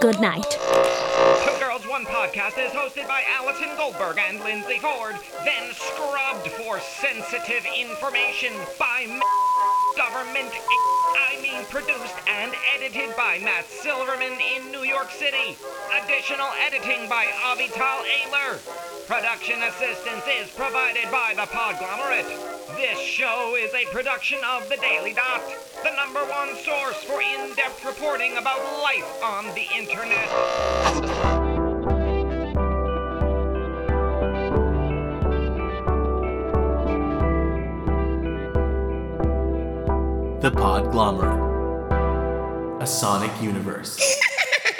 [0.00, 0.46] Good night.
[0.48, 6.78] Two Girls One Podcast is hosted by Allison Goldberg and Lindsay Ford, then scrubbed for
[6.78, 9.06] sensitive information by
[9.96, 10.52] government.
[11.18, 12.21] I mean, produced and
[12.74, 15.56] edited by Matt Silverman in New York City.
[16.02, 19.06] Additional editing by Avital Ayler.
[19.06, 22.28] Production assistance is provided by the Podglomerate.
[22.76, 25.42] This show is a production of The Daily Dot,
[25.82, 30.28] the number one source for in-depth reporting about life on the internet.
[40.40, 41.51] The Podglomerate
[42.82, 43.96] a Sonic universe.